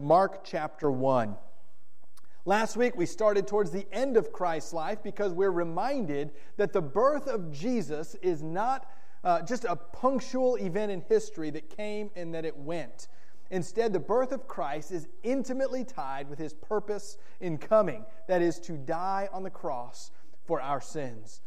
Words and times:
Mark 0.00 0.44
chapter 0.44 0.90
1. 0.90 1.36
Last 2.44 2.76
week, 2.76 2.96
we 2.96 3.04
started 3.04 3.46
towards 3.46 3.70
the 3.70 3.86
end 3.92 4.16
of 4.16 4.32
Christ's 4.32 4.72
life 4.72 5.02
because 5.02 5.32
we're 5.32 5.50
reminded 5.50 6.32
that 6.56 6.72
the 6.72 6.80
birth 6.80 7.26
of 7.26 7.52
Jesus 7.52 8.14
is 8.22 8.42
not 8.42 8.90
uh, 9.24 9.42
just 9.42 9.64
a 9.64 9.76
punctual 9.76 10.56
event 10.56 10.92
in 10.92 11.02
history 11.02 11.50
that 11.50 11.68
came 11.76 12.10
and 12.16 12.34
that 12.34 12.44
it 12.44 12.56
went. 12.56 13.08
Instead, 13.50 13.92
the 13.92 14.00
birth 14.00 14.32
of 14.32 14.46
Christ 14.46 14.92
is 14.92 15.08
intimately 15.22 15.84
tied 15.84 16.28
with 16.28 16.38
his 16.38 16.54
purpose 16.54 17.18
in 17.40 17.58
coming 17.58 18.04
that 18.28 18.42
is, 18.42 18.58
to 18.60 18.76
die 18.76 19.28
on 19.32 19.42
the 19.42 19.50
cross 19.50 20.10
for 20.46 20.60
our 20.60 20.80
sins. 20.80 21.40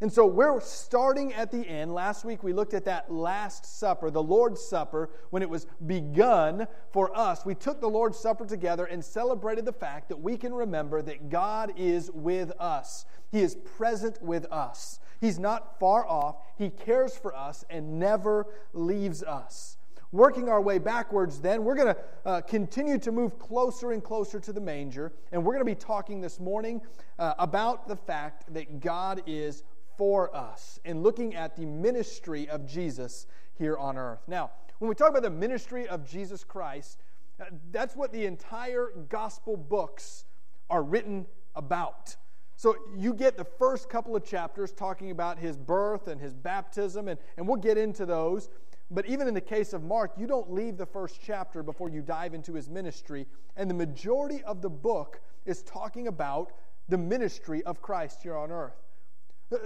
And 0.00 0.12
so 0.12 0.26
we're 0.26 0.60
starting 0.60 1.32
at 1.34 1.50
the 1.50 1.66
end. 1.66 1.94
Last 1.94 2.24
week 2.24 2.42
we 2.42 2.52
looked 2.52 2.74
at 2.74 2.84
that 2.86 3.12
Last 3.12 3.78
Supper, 3.78 4.10
the 4.10 4.22
Lord's 4.22 4.60
Supper, 4.60 5.08
when 5.30 5.40
it 5.40 5.48
was 5.48 5.66
begun 5.86 6.66
for 6.92 7.16
us. 7.16 7.46
We 7.46 7.54
took 7.54 7.80
the 7.80 7.88
Lord's 7.88 8.18
Supper 8.18 8.44
together 8.44 8.86
and 8.86 9.04
celebrated 9.04 9.64
the 9.64 9.72
fact 9.72 10.08
that 10.08 10.20
we 10.20 10.36
can 10.36 10.52
remember 10.52 11.00
that 11.02 11.30
God 11.30 11.72
is 11.76 12.10
with 12.10 12.50
us. 12.58 13.04
He 13.30 13.40
is 13.40 13.54
present 13.54 14.20
with 14.20 14.46
us. 14.50 14.98
He's 15.20 15.38
not 15.38 15.78
far 15.78 16.06
off. 16.06 16.36
He 16.58 16.70
cares 16.70 17.16
for 17.16 17.34
us 17.34 17.64
and 17.70 17.98
never 17.98 18.46
leaves 18.72 19.22
us. 19.22 19.78
Working 20.12 20.48
our 20.48 20.60
way 20.60 20.78
backwards, 20.78 21.40
then, 21.40 21.64
we're 21.64 21.74
going 21.74 21.92
to 21.92 21.96
uh, 22.24 22.40
continue 22.42 22.98
to 22.98 23.10
move 23.10 23.36
closer 23.36 23.90
and 23.90 24.02
closer 24.02 24.38
to 24.38 24.52
the 24.52 24.60
manger. 24.60 25.12
And 25.32 25.44
we're 25.44 25.54
going 25.54 25.66
to 25.66 25.72
be 25.72 25.74
talking 25.74 26.20
this 26.20 26.38
morning 26.38 26.80
uh, 27.18 27.34
about 27.38 27.88
the 27.88 27.96
fact 27.96 28.52
that 28.54 28.80
God 28.80 29.22
is 29.26 29.64
for 29.96 30.34
us 30.34 30.78
in 30.84 31.02
looking 31.02 31.34
at 31.34 31.56
the 31.56 31.66
ministry 31.66 32.48
of 32.48 32.66
Jesus 32.66 33.26
here 33.54 33.76
on 33.76 33.96
earth. 33.96 34.20
Now, 34.26 34.50
when 34.78 34.88
we 34.88 34.94
talk 34.94 35.10
about 35.10 35.22
the 35.22 35.30
ministry 35.30 35.86
of 35.88 36.08
Jesus 36.08 36.44
Christ, 36.44 36.98
uh, 37.40 37.44
that's 37.70 37.96
what 37.96 38.12
the 38.12 38.26
entire 38.26 38.90
gospel 39.08 39.56
books 39.56 40.24
are 40.70 40.82
written 40.82 41.26
about. 41.54 42.16
So 42.56 42.76
you 42.96 43.14
get 43.14 43.36
the 43.36 43.44
first 43.44 43.88
couple 43.88 44.14
of 44.14 44.24
chapters 44.24 44.72
talking 44.72 45.10
about 45.10 45.38
his 45.38 45.56
birth 45.56 46.08
and 46.08 46.20
his 46.20 46.34
baptism, 46.34 47.08
and, 47.08 47.18
and 47.36 47.46
we'll 47.46 47.56
get 47.56 47.76
into 47.76 48.06
those. 48.06 48.48
But 48.90 49.06
even 49.06 49.26
in 49.26 49.34
the 49.34 49.40
case 49.40 49.72
of 49.72 49.82
Mark, 49.82 50.12
you 50.16 50.26
don't 50.26 50.52
leave 50.52 50.76
the 50.76 50.86
first 50.86 51.18
chapter 51.24 51.62
before 51.62 51.88
you 51.88 52.02
dive 52.02 52.34
into 52.34 52.54
his 52.54 52.68
ministry. 52.68 53.26
And 53.56 53.68
the 53.68 53.74
majority 53.74 54.42
of 54.44 54.62
the 54.62 54.70
book 54.70 55.20
is 55.46 55.62
talking 55.62 56.06
about 56.06 56.52
the 56.88 56.98
ministry 56.98 57.62
of 57.64 57.80
Christ 57.80 58.22
here 58.22 58.36
on 58.36 58.52
earth. 58.52 58.83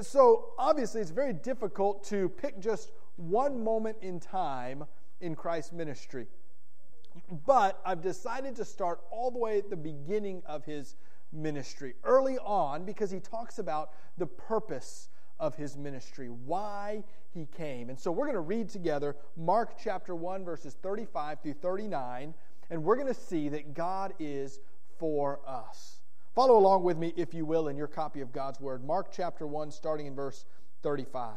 So, 0.02 0.50
obviously, 0.58 1.00
it's 1.00 1.10
very 1.10 1.32
difficult 1.32 2.04
to 2.04 2.28
pick 2.28 2.60
just 2.60 2.92
one 3.16 3.62
moment 3.62 3.96
in 4.00 4.20
time 4.20 4.84
in 5.20 5.34
Christ's 5.34 5.72
ministry. 5.72 6.26
But 7.46 7.80
I've 7.84 8.00
decided 8.00 8.56
to 8.56 8.64
start 8.64 9.00
all 9.10 9.30
the 9.30 9.38
way 9.38 9.58
at 9.58 9.70
the 9.70 9.76
beginning 9.76 10.42
of 10.46 10.64
his 10.64 10.96
ministry, 11.32 11.94
early 12.04 12.38
on, 12.38 12.84
because 12.84 13.10
he 13.10 13.20
talks 13.20 13.58
about 13.58 13.90
the 14.16 14.26
purpose 14.26 15.08
of 15.38 15.54
his 15.54 15.76
ministry, 15.76 16.28
why 16.28 17.04
he 17.32 17.46
came. 17.46 17.90
And 17.90 17.98
so 17.98 18.10
we're 18.10 18.26
going 18.26 18.34
to 18.34 18.40
read 18.40 18.68
together 18.68 19.16
Mark 19.36 19.78
chapter 19.82 20.14
1, 20.14 20.44
verses 20.44 20.74
35 20.82 21.40
through 21.40 21.54
39, 21.54 22.34
and 22.70 22.82
we're 22.84 22.96
going 22.96 23.12
to 23.12 23.14
see 23.14 23.48
that 23.50 23.74
God 23.74 24.14
is 24.18 24.60
for 24.98 25.40
us. 25.46 25.97
Follow 26.38 26.56
along 26.56 26.84
with 26.84 26.96
me, 26.96 27.12
if 27.16 27.34
you 27.34 27.44
will, 27.44 27.66
in 27.66 27.76
your 27.76 27.88
copy 27.88 28.20
of 28.20 28.30
God's 28.30 28.60
Word. 28.60 28.84
Mark 28.84 29.08
chapter 29.10 29.44
1, 29.44 29.72
starting 29.72 30.06
in 30.06 30.14
verse 30.14 30.44
35. 30.84 31.34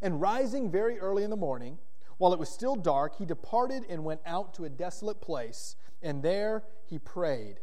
And 0.00 0.20
rising 0.20 0.68
very 0.68 0.98
early 0.98 1.22
in 1.22 1.30
the 1.30 1.36
morning, 1.36 1.78
while 2.18 2.32
it 2.32 2.40
was 2.40 2.48
still 2.48 2.74
dark, 2.74 3.18
he 3.18 3.24
departed 3.24 3.84
and 3.88 4.04
went 4.04 4.20
out 4.26 4.52
to 4.54 4.64
a 4.64 4.68
desolate 4.68 5.20
place, 5.20 5.76
and 6.02 6.24
there 6.24 6.64
he 6.86 6.98
prayed. 6.98 7.60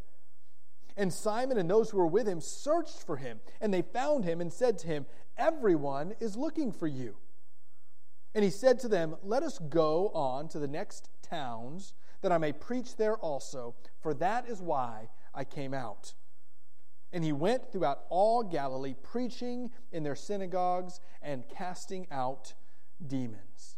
And 0.96 1.12
Simon 1.12 1.58
and 1.58 1.70
those 1.70 1.90
who 1.90 1.98
were 1.98 2.08
with 2.08 2.30
him 2.30 2.40
searched 2.40 3.06
for 3.06 3.18
him, 3.18 3.42
and 3.60 3.74
they 3.74 3.82
found 3.82 4.24
him 4.24 4.40
and 4.40 4.54
said 4.54 4.80
to 4.80 4.88
him, 4.88 5.06
Everyone 5.38 6.14
is 6.22 6.38
looking 6.38 6.72
for 6.72 6.88
you. 6.88 7.18
And 8.34 8.46
he 8.46 8.52
said 8.52 8.80
to 8.80 8.88
them, 8.88 9.18
Let 9.22 9.44
us 9.44 9.60
go 9.60 10.12
on 10.14 10.48
to 10.48 10.60
the 10.60 10.68
next 10.70 11.10
towns, 11.22 11.94
that 12.22 12.32
I 12.32 12.38
may 12.38 12.54
preach 12.54 12.96
there 12.96 13.18
also, 13.18 13.76
for 14.00 14.14
that 14.14 14.48
is 14.48 14.62
why 14.62 15.10
I 15.40 15.46
came 15.46 15.74
out. 15.74 16.16
And 17.14 17.24
he 17.24 17.32
went 17.32 17.72
throughout 17.72 18.02
all 18.10 18.44
Galilee, 18.44 18.94
preaching 19.02 19.72
in 19.94 20.04
their 20.04 20.16
synagogues 20.16 21.00
and 21.22 21.48
casting 21.48 22.08
out 22.12 22.54
demons. 23.08 23.78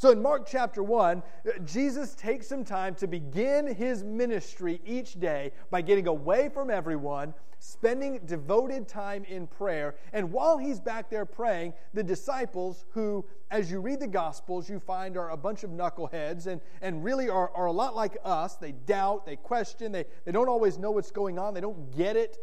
So 0.00 0.10
in 0.12 0.22
Mark 0.22 0.46
chapter 0.46 0.82
1, 0.82 1.18
uh, 1.22 1.58
Jesus 1.66 2.14
takes 2.14 2.46
some 2.46 2.64
time 2.64 2.94
to 2.94 3.06
begin 3.06 3.66
his 3.74 4.02
ministry 4.02 4.80
each 4.86 5.20
day 5.20 5.52
by 5.70 5.82
getting 5.82 6.06
away 6.06 6.48
from 6.48 6.70
everyone 6.70 7.34
spending 7.58 8.18
devoted 8.24 8.88
time 8.88 9.24
in 9.24 9.46
prayer. 9.46 9.96
And 10.14 10.32
while 10.32 10.56
he's 10.56 10.80
back 10.80 11.10
there 11.10 11.26
praying, 11.26 11.74
the 11.92 12.02
disciples, 12.02 12.86
who, 12.92 13.26
as 13.50 13.70
you 13.70 13.82
read 13.82 14.00
the 14.00 14.06
Gospels, 14.06 14.70
you 14.70 14.80
find 14.80 15.18
are 15.18 15.32
a 15.32 15.36
bunch 15.36 15.64
of 15.64 15.70
knuckleheads 15.70 16.46
and, 16.46 16.62
and 16.80 17.04
really 17.04 17.28
are, 17.28 17.50
are 17.54 17.66
a 17.66 17.72
lot 17.72 17.94
like 17.94 18.16
us. 18.24 18.56
They 18.56 18.72
doubt, 18.72 19.26
they 19.26 19.36
question, 19.36 19.92
they, 19.92 20.06
they 20.24 20.32
don't 20.32 20.48
always 20.48 20.78
know 20.78 20.92
what's 20.92 21.10
going 21.10 21.38
on, 21.38 21.52
they 21.52 21.60
don't 21.60 21.94
get 21.94 22.16
it. 22.16 22.38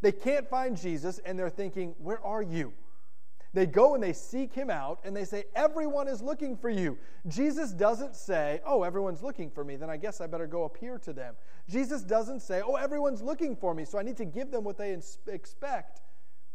They 0.00 0.12
can't 0.12 0.48
find 0.48 0.78
Jesus, 0.78 1.20
and 1.26 1.38
they're 1.38 1.50
thinking, 1.50 1.94
Where 1.98 2.24
are 2.24 2.42
you? 2.42 2.72
They 3.54 3.66
go 3.66 3.94
and 3.94 4.02
they 4.02 4.14
seek 4.14 4.54
him 4.54 4.70
out 4.70 5.00
and 5.04 5.14
they 5.14 5.24
say, 5.24 5.44
Everyone 5.54 6.08
is 6.08 6.22
looking 6.22 6.56
for 6.56 6.70
you. 6.70 6.98
Jesus 7.28 7.72
doesn't 7.72 8.16
say, 8.16 8.60
Oh, 8.64 8.82
everyone's 8.82 9.22
looking 9.22 9.50
for 9.50 9.62
me, 9.62 9.76
then 9.76 9.90
I 9.90 9.96
guess 9.98 10.20
I 10.20 10.26
better 10.26 10.46
go 10.46 10.64
appear 10.64 10.98
to 10.98 11.12
them. 11.12 11.34
Jesus 11.68 12.02
doesn't 12.02 12.40
say, 12.40 12.62
Oh, 12.64 12.76
everyone's 12.76 13.20
looking 13.20 13.54
for 13.54 13.74
me, 13.74 13.84
so 13.84 13.98
I 13.98 14.02
need 14.02 14.16
to 14.16 14.24
give 14.24 14.50
them 14.50 14.64
what 14.64 14.78
they 14.78 14.98
expect. 15.26 16.00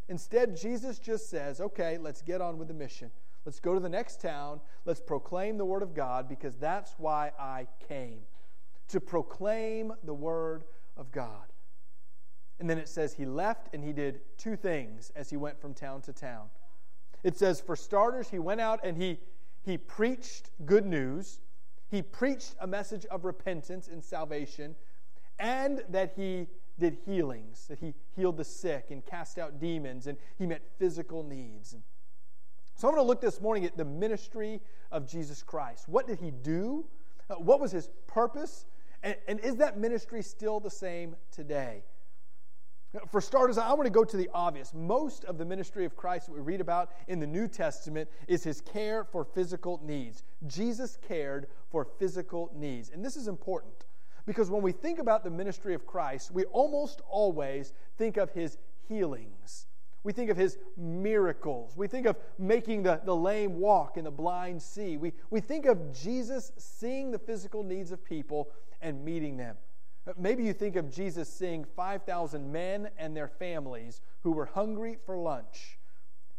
Instead, 0.10 0.58
Jesus 0.58 0.98
just 0.98 1.30
says, 1.30 1.62
Okay, 1.62 1.98
let's 2.00 2.22
get 2.22 2.42
on 2.42 2.58
with 2.58 2.68
the 2.68 2.74
mission. 2.74 3.12
Let's 3.46 3.60
go 3.60 3.74
to 3.74 3.80
the 3.80 3.90
next 3.90 4.20
town. 4.20 4.60
Let's 4.86 5.00
proclaim 5.00 5.58
the 5.58 5.66
word 5.66 5.84
of 5.84 5.94
God 5.94 6.28
because 6.28 6.58
that's 6.58 6.96
why 6.98 7.32
I 7.40 7.68
came 7.88 8.22
to 8.90 9.00
proclaim 9.00 9.94
the 10.04 10.14
word 10.14 10.64
of 10.96 11.12
God. 11.12 11.54
And 12.60 12.70
then 12.70 12.78
it 12.78 12.90
says 12.90 13.14
he 13.14 13.26
left 13.26 13.74
and 13.74 13.84
he 13.84 13.94
did 13.94 14.22
two 14.38 14.56
things 14.56 15.12
as 15.16 15.30
he 15.30 15.38
went 15.38 15.62
from 15.62 15.74
town 15.74 16.02
to 16.02 16.14
town. 16.14 16.48
It 17.28 17.38
says, 17.38 17.60
for 17.60 17.76
starters, 17.76 18.30
he 18.30 18.40
went 18.40 18.62
out 18.62 18.80
and 18.86 18.96
he, 18.96 19.20
he 19.66 19.78
preached 19.78 20.50
good 20.66 20.86
news. 20.86 21.42
He 21.92 22.02
preached 22.02 22.56
a 22.62 22.66
message 22.66 23.06
of 23.08 23.26
repentance 23.26 23.90
and 23.90 24.02
salvation, 24.02 24.78
and 25.38 25.84
that 25.90 26.14
he 26.16 26.48
did 26.80 27.00
healings, 27.06 27.68
that 27.68 27.80
he 27.80 27.94
healed 28.16 28.38
the 28.38 28.46
sick 28.46 28.92
and 28.92 29.06
cast 29.06 29.38
out 29.38 29.60
demons, 29.60 30.08
and 30.08 30.18
he 30.38 30.46
met 30.46 30.62
physical 30.80 31.22
needs. 31.22 31.76
So 32.76 32.88
I'm 32.88 32.94
going 32.94 33.04
to 33.04 33.08
look 33.08 33.20
this 33.20 33.42
morning 33.42 33.66
at 33.66 33.76
the 33.76 33.84
ministry 33.84 34.62
of 34.90 35.06
Jesus 35.06 35.44
Christ. 35.44 35.90
What 35.90 36.08
did 36.08 36.22
he 36.22 36.32
do? 36.32 36.86
Uh, 37.30 37.36
what 37.36 37.60
was 37.60 37.74
his 37.74 37.90
purpose? 38.08 38.66
And, 39.04 39.18
and 39.28 39.42
is 39.42 39.58
that 39.58 39.78
ministry 39.78 40.22
still 40.22 40.62
the 40.62 40.70
same 40.70 41.18
today? 41.30 41.84
For 43.10 43.22
starters, 43.22 43.58
I 43.58 43.74
want 43.74 43.86
to 43.86 43.92
go 43.92 44.04
to 44.04 44.18
the 44.18 44.30
obvious. 44.34 44.74
Most 44.74 45.26
of 45.26 45.38
the 45.38 45.46
ministry 45.46 45.86
of 45.86 45.96
Christ 45.96 46.28
that 46.28 46.34
we 46.34 46.42
read 46.42 46.62
about 46.62 46.92
in 47.08 47.20
the 47.20 47.28
New 47.28 47.48
Testament 47.48 48.10
is 48.28 48.44
his 48.44 48.62
care 48.62 49.04
for 49.04 49.24
physical 49.24 49.80
needs. 49.84 50.24
Jesus 50.48 50.98
cared 51.08 51.48
for 51.70 51.86
physical 52.00 52.52
needs. 52.56 52.90
And 52.90 53.04
this 53.04 53.16
is 53.16 53.28
important 53.28 53.86
because 54.26 54.50
when 54.50 54.62
we 54.62 54.72
think 54.72 55.00
about 55.00 55.24
the 55.24 55.30
ministry 55.30 55.74
of 55.74 55.86
Christ, 55.86 56.32
we 56.32 56.46
almost 56.46 57.02
always 57.10 57.74
think 57.98 58.18
of 58.18 58.32
his 58.32 58.58
healings. 58.88 59.68
We 60.04 60.14
think 60.14 60.30
of 60.30 60.38
his 60.38 60.58
miracles. 60.78 61.76
We 61.76 61.88
think 61.88 62.06
of 62.06 62.18
making 62.38 62.84
the, 62.84 63.02
the 63.04 63.16
lame 63.16 63.60
walk 63.60 63.98
and 63.98 64.06
the 64.06 64.12
blind 64.12 64.62
see. 64.62 64.98
We, 64.98 65.14
we 65.30 65.42
think 65.42 65.66
of 65.66 65.92
Jesus 65.92 66.52
seeing 66.58 67.12
the 67.12 67.20
physical 67.20 67.64
needs 67.64 67.92
of 67.92 68.04
people 68.04 68.50
and 68.82 69.04
meeting 69.04 69.38
them. 69.38 69.58
Maybe 70.16 70.44
you 70.44 70.54
think 70.54 70.76
of 70.76 70.90
Jesus 70.94 71.28
seeing 71.32 71.66
5,000 71.66 72.52
men 72.52 72.90
and 72.98 73.16
their 73.16 73.28
families 73.28 74.02
who 74.22 74.32
were 74.32 74.46
hungry 74.46 74.98
for 75.06 75.18
lunch 75.18 75.78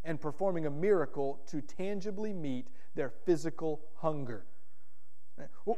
and 0.05 0.21
performing 0.21 0.67
a 0.67 0.71
miracle 0.71 1.41
to 1.49 1.61
tangibly 1.61 2.33
meet 2.33 2.69
their 2.95 3.11
physical 3.11 3.81
hunger. 3.97 4.47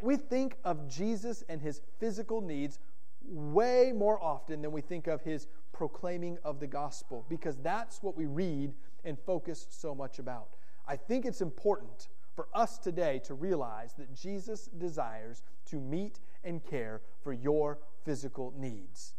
We 0.02 0.16
think 0.16 0.56
of 0.64 0.88
Jesus 0.88 1.42
and 1.48 1.60
his 1.60 1.80
physical 1.98 2.40
needs 2.40 2.78
way 3.22 3.92
more 3.94 4.22
often 4.22 4.62
than 4.62 4.72
we 4.72 4.80
think 4.80 5.06
of 5.06 5.22
his 5.22 5.48
proclaiming 5.72 6.38
of 6.44 6.60
the 6.60 6.66
gospel 6.66 7.26
because 7.28 7.56
that's 7.58 8.02
what 8.02 8.16
we 8.16 8.26
read 8.26 8.72
and 9.04 9.18
focus 9.18 9.66
so 9.70 9.94
much 9.94 10.18
about. 10.18 10.48
I 10.86 10.96
think 10.96 11.26
it's 11.26 11.40
important 11.40 12.08
for 12.34 12.48
us 12.54 12.78
today 12.78 13.18
to 13.24 13.34
realize 13.34 13.94
that 13.94 14.14
Jesus 14.14 14.68
desires 14.78 15.42
to 15.66 15.76
meet 15.76 16.20
and 16.44 16.64
care 16.64 17.02
for 17.22 17.32
your 17.32 17.78
physical 18.04 18.52
needs. 18.56 19.14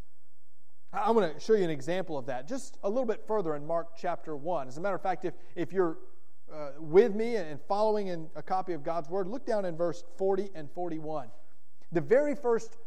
I 0.93 1.11
want 1.11 1.33
to 1.33 1.39
show 1.39 1.53
you 1.53 1.63
an 1.63 1.69
example 1.69 2.17
of 2.17 2.25
that 2.25 2.47
just 2.47 2.77
a 2.83 2.89
little 2.89 3.05
bit 3.05 3.23
further 3.25 3.55
in 3.55 3.65
Mark 3.65 3.95
chapter 3.97 4.35
1. 4.35 4.67
As 4.67 4.77
a 4.77 4.81
matter 4.81 4.95
of 4.95 5.01
fact, 5.01 5.23
if, 5.23 5.33
if 5.55 5.71
you're 5.71 5.97
uh, 6.53 6.71
with 6.79 7.15
me 7.15 7.37
and 7.37 7.61
following 7.61 8.07
in 8.07 8.27
a 8.35 8.43
copy 8.43 8.73
of 8.73 8.83
God's 8.83 9.09
Word, 9.09 9.27
look 9.27 9.45
down 9.45 9.63
in 9.63 9.77
verse 9.77 10.03
40 10.17 10.49
and 10.53 10.69
41. 10.69 11.29
The 11.93 12.01
very 12.01 12.35
first 12.35 12.77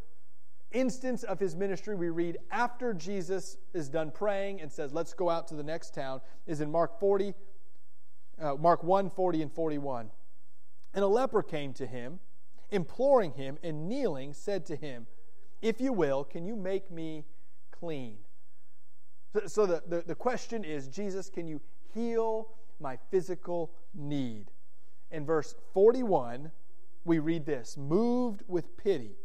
instance 0.73 1.23
of 1.23 1.41
his 1.41 1.57
ministry 1.57 1.95
we 1.95 2.11
read 2.11 2.37
after 2.51 2.93
Jesus 2.93 3.57
is 3.73 3.89
done 3.89 4.11
praying 4.11 4.61
and 4.61 4.71
says, 4.71 4.93
Let's 4.93 5.15
go 5.15 5.31
out 5.31 5.49
to 5.49 5.55
the 5.55 5.63
next 5.63 5.95
town, 5.95 6.21
is 6.47 6.61
in 6.61 6.71
Mark 6.71 7.01
40, 7.01 7.33
uh, 8.41 8.55
Mark 8.57 8.85
1 8.85 9.09
40 9.09 9.43
and 9.43 9.53
41. 9.53 10.11
And 10.93 11.03
a 11.03 11.09
leper 11.09 11.43
came 11.43 11.73
to 11.75 11.87
him, 11.87 12.21
imploring 12.75 13.33
him, 13.33 13.59
and 13.63 13.89
kneeling, 13.89 14.33
said 14.33 14.67
to 14.67 14.77
him, 14.77 15.07
If 15.63 15.81
you 15.81 15.93
will, 15.93 16.25
can 16.25 16.45
you 16.45 16.57
make 16.57 16.91
me 16.91 17.25
clean? 17.71 18.19
So, 19.33 19.47
so 19.47 19.67
the, 19.67 19.83
the, 19.87 20.03
the 20.03 20.15
question 20.15 20.65
is, 20.65 20.89
Jesus, 20.89 21.31
can 21.31 21.47
you 21.47 21.61
heal 21.95 22.49
my 22.81 22.99
physical 23.11 23.73
need? 23.95 24.51
In 25.11 25.25
verse 25.25 25.55
41, 25.73 26.51
we 27.05 27.19
read 27.19 27.47
this 27.47 27.77
Moved 27.77 28.43
with 28.49 28.77
pity 28.77 29.17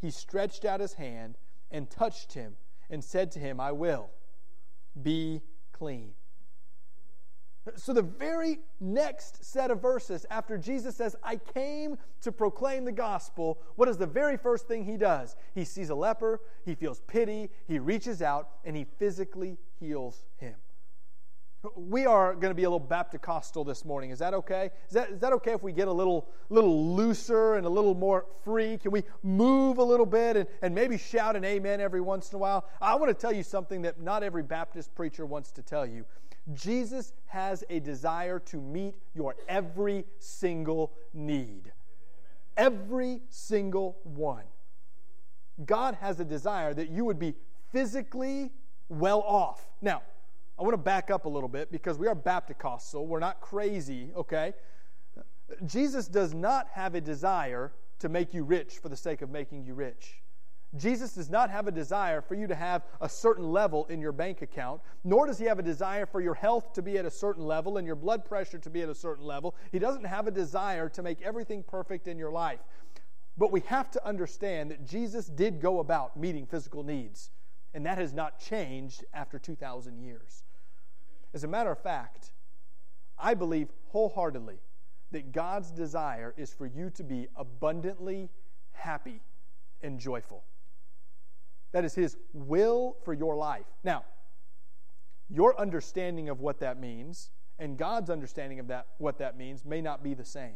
he 0.00 0.10
stretched 0.10 0.64
out 0.64 0.80
his 0.80 0.94
hand 0.94 1.36
and 1.70 1.90
touched 1.90 2.32
him 2.32 2.56
and 2.88 3.02
said 3.02 3.30
to 3.32 3.38
him, 3.38 3.60
I 3.60 3.72
will 3.72 4.10
be 5.00 5.42
clean. 5.72 6.12
So, 7.76 7.92
the 7.92 8.02
very 8.02 8.60
next 8.80 9.44
set 9.44 9.70
of 9.70 9.80
verses 9.80 10.26
after 10.30 10.58
Jesus 10.58 10.96
says, 10.96 11.16
I 11.22 11.36
came 11.36 11.96
to 12.22 12.32
proclaim 12.32 12.84
the 12.84 12.92
gospel, 12.92 13.58
what 13.76 13.88
is 13.88 13.96
the 13.96 14.06
very 14.06 14.36
first 14.36 14.68
thing 14.68 14.84
he 14.84 14.96
does? 14.96 15.36
He 15.54 15.64
sees 15.64 15.90
a 15.90 15.94
leper, 15.94 16.40
he 16.64 16.74
feels 16.74 17.00
pity, 17.06 17.50
he 17.66 17.78
reaches 17.78 18.22
out, 18.22 18.50
and 18.64 18.76
he 18.76 18.86
physically 18.98 19.58
heals 19.80 20.24
him. 20.36 20.54
We 21.74 22.06
are 22.06 22.34
going 22.34 22.50
to 22.50 22.54
be 22.54 22.62
a 22.62 22.70
little 22.70 22.78
Baptist-costal 22.78 23.64
this 23.64 23.84
morning. 23.84 24.10
Is 24.10 24.20
that 24.20 24.32
okay? 24.32 24.70
Is 24.86 24.94
that, 24.94 25.10
is 25.10 25.18
that 25.18 25.32
okay 25.34 25.52
if 25.52 25.62
we 25.62 25.72
get 25.72 25.88
a 25.88 25.92
little, 25.92 26.28
little 26.50 26.94
looser 26.94 27.54
and 27.54 27.66
a 27.66 27.68
little 27.68 27.96
more 27.96 28.26
free? 28.44 28.78
Can 28.78 28.92
we 28.92 29.02
move 29.24 29.78
a 29.78 29.82
little 29.82 30.06
bit 30.06 30.36
and, 30.36 30.46
and 30.62 30.72
maybe 30.72 30.96
shout 30.96 31.34
an 31.34 31.44
amen 31.44 31.80
every 31.80 32.00
once 32.00 32.30
in 32.30 32.36
a 32.36 32.38
while? 32.38 32.64
I 32.80 32.94
want 32.94 33.10
to 33.10 33.14
tell 33.14 33.32
you 33.32 33.42
something 33.42 33.82
that 33.82 34.00
not 34.00 34.22
every 34.22 34.44
Baptist 34.44 34.94
preacher 34.94 35.26
wants 35.26 35.50
to 35.52 35.62
tell 35.62 35.84
you. 35.84 36.04
Jesus 36.54 37.12
has 37.26 37.64
a 37.68 37.80
desire 37.80 38.38
to 38.40 38.60
meet 38.60 38.94
your 39.14 39.36
every 39.48 40.04
single 40.18 40.92
need. 41.12 41.72
Every 42.56 43.20
single 43.28 43.98
one. 44.04 44.44
God 45.64 45.96
has 45.96 46.20
a 46.20 46.24
desire 46.24 46.72
that 46.74 46.88
you 46.88 47.04
would 47.04 47.18
be 47.18 47.34
physically 47.70 48.50
well 48.88 49.20
off. 49.20 49.68
Now, 49.82 50.02
I 50.58 50.62
want 50.62 50.72
to 50.72 50.78
back 50.78 51.10
up 51.10 51.24
a 51.24 51.28
little 51.28 51.48
bit 51.48 51.70
because 51.70 51.98
we 51.98 52.08
are 52.08 52.14
Baptist, 52.14 52.90
so 52.90 53.02
we're 53.02 53.20
not 53.20 53.40
crazy, 53.40 54.10
okay? 54.16 54.54
Jesus 55.66 56.08
does 56.08 56.34
not 56.34 56.68
have 56.72 56.94
a 56.94 57.00
desire 57.00 57.72
to 58.00 58.08
make 58.08 58.34
you 58.34 58.44
rich 58.44 58.78
for 58.78 58.88
the 58.88 58.96
sake 58.96 59.22
of 59.22 59.30
making 59.30 59.64
you 59.64 59.74
rich. 59.74 60.20
Jesus 60.76 61.14
does 61.14 61.30
not 61.30 61.50
have 61.50 61.66
a 61.66 61.72
desire 61.72 62.20
for 62.20 62.34
you 62.34 62.46
to 62.46 62.54
have 62.54 62.82
a 63.00 63.08
certain 63.08 63.50
level 63.52 63.86
in 63.86 64.02
your 64.02 64.12
bank 64.12 64.42
account, 64.42 64.82
nor 65.02 65.26
does 65.26 65.38
he 65.38 65.46
have 65.46 65.58
a 65.58 65.62
desire 65.62 66.04
for 66.04 66.20
your 66.20 66.34
health 66.34 66.74
to 66.74 66.82
be 66.82 66.98
at 66.98 67.06
a 67.06 67.10
certain 67.10 67.46
level 67.46 67.78
and 67.78 67.86
your 67.86 67.96
blood 67.96 68.24
pressure 68.24 68.58
to 68.58 68.68
be 68.68 68.82
at 68.82 68.88
a 68.90 68.94
certain 68.94 69.24
level. 69.24 69.54
He 69.72 69.78
doesn't 69.78 70.04
have 70.04 70.26
a 70.26 70.30
desire 70.30 70.90
to 70.90 71.02
make 71.02 71.22
everything 71.22 71.62
perfect 71.62 72.06
in 72.06 72.18
your 72.18 72.30
life. 72.30 72.60
But 73.38 73.50
we 73.50 73.60
have 73.60 73.90
to 73.92 74.06
understand 74.06 74.70
that 74.70 74.84
Jesus 74.84 75.26
did 75.26 75.60
go 75.60 75.78
about 75.78 76.18
meeting 76.18 76.44
physical 76.44 76.82
needs, 76.82 77.30
and 77.72 77.86
that 77.86 77.96
has 77.96 78.12
not 78.12 78.38
changed 78.38 79.04
after 79.14 79.38
2,000 79.38 79.98
years. 80.00 80.42
As 81.32 81.44
a 81.44 81.48
matter 81.48 81.70
of 81.70 81.78
fact, 81.78 82.32
I 83.18 83.34
believe 83.34 83.68
wholeheartedly 83.88 84.58
that 85.12 85.32
God's 85.32 85.70
desire 85.70 86.34
is 86.36 86.52
for 86.52 86.66
you 86.66 86.90
to 86.90 87.02
be 87.02 87.28
abundantly 87.36 88.28
happy 88.72 89.22
and 89.82 89.98
joyful. 89.98 90.44
That 91.72 91.84
is 91.84 91.94
His 91.94 92.16
will 92.32 92.96
for 93.04 93.12
your 93.12 93.36
life. 93.36 93.66
Now, 93.84 94.04
your 95.28 95.58
understanding 95.60 96.28
of 96.28 96.40
what 96.40 96.60
that 96.60 96.80
means 96.80 97.30
and 97.58 97.76
God's 97.76 98.08
understanding 98.08 98.60
of 98.60 98.68
that, 98.68 98.86
what 98.98 99.18
that 99.18 99.36
means 99.36 99.64
may 99.64 99.80
not 99.80 100.02
be 100.02 100.14
the 100.14 100.24
same. 100.24 100.54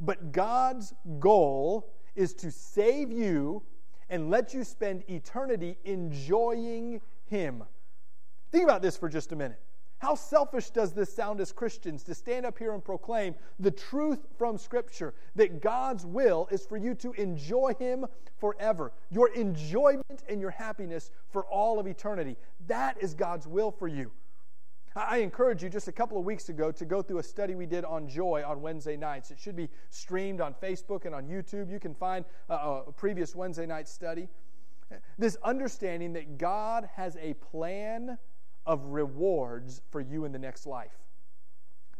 But 0.00 0.32
God's 0.32 0.94
goal 1.18 1.92
is 2.14 2.32
to 2.34 2.50
save 2.50 3.10
you 3.12 3.62
and 4.08 4.30
let 4.30 4.54
you 4.54 4.64
spend 4.64 5.04
eternity 5.08 5.76
enjoying 5.84 7.00
Him. 7.26 7.64
Think 8.50 8.64
about 8.64 8.80
this 8.80 8.96
for 8.96 9.08
just 9.08 9.32
a 9.32 9.36
minute. 9.36 9.60
How 9.98 10.14
selfish 10.14 10.70
does 10.70 10.92
this 10.92 11.12
sound 11.12 11.40
as 11.40 11.52
Christians 11.52 12.04
to 12.04 12.14
stand 12.14 12.46
up 12.46 12.58
here 12.58 12.72
and 12.72 12.84
proclaim 12.84 13.34
the 13.58 13.70
truth 13.70 14.26
from 14.36 14.56
Scripture 14.56 15.14
that 15.34 15.60
God's 15.60 16.06
will 16.06 16.48
is 16.52 16.64
for 16.64 16.76
you 16.76 16.94
to 16.96 17.12
enjoy 17.12 17.74
Him 17.78 18.06
forever, 18.38 18.92
your 19.10 19.28
enjoyment 19.34 20.22
and 20.28 20.40
your 20.40 20.50
happiness 20.50 21.10
for 21.30 21.44
all 21.46 21.80
of 21.80 21.86
eternity? 21.88 22.36
That 22.68 22.96
is 23.02 23.12
God's 23.14 23.48
will 23.48 23.72
for 23.72 23.88
you. 23.88 24.12
I 24.94 25.18
encourage 25.18 25.62
you 25.62 25.68
just 25.68 25.88
a 25.88 25.92
couple 25.92 26.18
of 26.18 26.24
weeks 26.24 26.48
ago 26.48 26.72
to 26.72 26.84
go 26.84 27.02
through 27.02 27.18
a 27.18 27.22
study 27.22 27.54
we 27.54 27.66
did 27.66 27.84
on 27.84 28.08
joy 28.08 28.42
on 28.44 28.60
Wednesday 28.60 28.96
nights. 28.96 29.30
It 29.30 29.38
should 29.38 29.56
be 29.56 29.68
streamed 29.90 30.40
on 30.40 30.54
Facebook 30.54 31.04
and 31.04 31.14
on 31.14 31.26
YouTube. 31.28 31.70
You 31.70 31.78
can 31.78 31.94
find 31.94 32.24
a, 32.48 32.82
previous 32.96 33.34
Wednesday 33.34 33.66
night 33.66 33.88
study. 33.88 34.28
This 35.18 35.36
understanding 35.42 36.14
that 36.14 36.38
God 36.38 36.88
has 36.94 37.16
a 37.20 37.34
plan 37.34 38.18
of 38.68 38.84
rewards 38.84 39.80
for 39.90 40.00
you 40.00 40.26
in 40.26 40.30
the 40.30 40.38
next 40.38 40.66
life. 40.66 40.98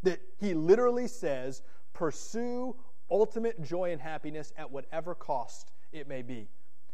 That 0.03 0.21
he 0.39 0.53
literally 0.53 1.07
says, 1.07 1.63
pursue 1.93 2.75
ultimate 3.11 3.61
joy 3.61 3.91
and 3.91 3.99
happiness 3.99 4.53
at 4.55 4.71
whatever 4.71 5.15
cost 5.15 5.71
it 5.91 6.07
may 6.07 6.21
be. 6.21 6.47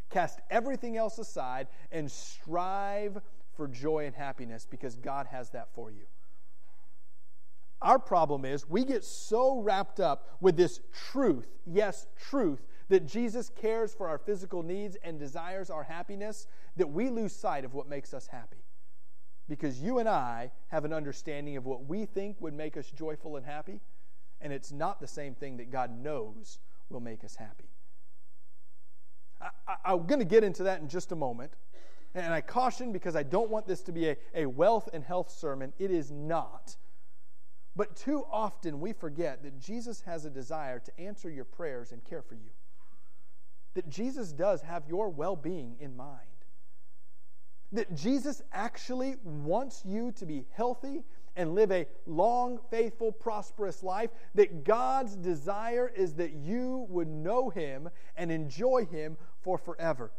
Cast 0.10 0.40
everything 0.50 0.96
else 0.96 1.20
aside 1.20 1.68
and 1.92 2.10
strive 2.10 3.20
for 3.54 3.68
joy 3.68 4.06
and 4.06 4.16
happiness 4.16 4.66
because 4.70 4.96
God 4.96 5.28
has 5.28 5.50
that 5.50 5.68
for 5.76 5.92
you. 5.92 6.06
Our 7.82 8.00
problem 8.00 8.46
is 8.46 8.68
we 8.70 8.86
get 8.86 9.04
so 9.04 9.60
wrapped 9.60 10.00
up 10.00 10.38
with 10.40 10.56
this 10.56 10.80
truth, 11.12 11.48
yes, 11.66 12.08
truth, 12.18 12.66
that 12.88 13.06
Jesus 13.06 13.50
cares 13.50 13.94
for 13.94 14.08
our 14.08 14.18
physical 14.18 14.64
needs 14.64 14.96
and 15.04 15.20
desires 15.20 15.70
our 15.70 15.84
happiness, 15.84 16.48
that 16.78 16.90
we 16.90 17.10
lose 17.10 17.36
sight 17.36 17.66
of 17.66 17.74
what 17.74 17.90
makes 17.90 18.14
us 18.14 18.28
happy 18.28 18.65
because 19.48 19.80
you 19.80 20.00
and 20.00 20.10
I 20.10 20.52
have 20.68 20.86
an 20.86 20.94
understanding 20.94 21.58
of 21.58 21.66
what 21.66 21.86
we 21.86 22.06
think 22.06 22.42
would 22.42 22.54
make 22.54 22.78
us 22.78 22.90
joyful 22.90 23.36
and 23.38 23.46
happy, 23.46 23.80
and 24.42 24.52
it's 24.52 24.72
not 24.72 25.00
the 25.00 25.08
same 25.08 25.36
thing 25.36 25.58
that 25.58 25.72
God 25.72 25.92
knows 25.92 26.60
will 26.90 27.00
make 27.00 27.24
us 27.24 27.36
happy. 27.36 27.70
I, 29.68 29.94
am 29.94 30.06
going 30.08 30.20
to 30.20 30.26
get 30.26 30.44
into 30.44 30.64
that 30.64 30.82
in 30.82 30.88
just 30.88 31.12
a 31.12 31.16
moment. 31.16 31.52
And 32.16 32.34
I 32.34 32.42
caution 32.42 32.92
because 32.92 33.16
I 33.16 33.24
don't 33.24 33.50
want 33.50 33.68
this 33.68 33.82
to 33.84 33.92
be 33.92 34.10
a, 34.10 34.18
a 34.34 34.46
wealth 34.46 34.90
and 34.94 35.04
health 35.04 35.30
sermon. 35.30 35.74
It 35.78 35.92
is 35.92 36.12
not. 36.12 36.78
But 37.76 37.96
too 37.96 38.24
often 38.32 38.80
we 38.80 38.94
forget 38.94 39.44
that 39.44 39.60
Jesus 39.60 40.02
has 40.02 40.24
a 40.24 40.30
desire 40.30 40.80
to 40.80 41.00
answer 41.00 41.30
your 41.30 41.44
prayers 41.44 41.92
and 41.92 42.04
care 42.04 42.22
for 42.22 42.36
you. 42.36 42.52
That 43.74 43.90
Jesus 43.90 44.32
does 44.32 44.62
have 44.62 44.88
your 44.88 45.10
well 45.10 45.36
being 45.36 45.76
in 45.80 45.98
mind 45.98 46.35
that 47.76 47.94
Jesus 47.96 48.42
actually 48.52 49.16
wants 49.24 49.84
you 49.86 50.12
to 50.14 50.26
be 50.26 50.46
healthy 50.54 51.04
and 51.36 51.54
live 51.54 51.72
a 51.72 51.86
long, 52.06 52.60
faithful, 52.72 53.12
prosperous 53.12 53.84
life, 53.84 54.10
that 54.36 54.64
God's 54.64 55.16
desire 55.16 55.92
is 55.94 56.14
that 56.16 56.32
you 56.34 56.86
would 56.90 57.10
know 57.10 57.50
Him 57.50 57.90
and 58.16 58.32
enjoy 58.32 58.86
Him 58.86 59.18
for 59.42 59.58
forever. 59.58 60.12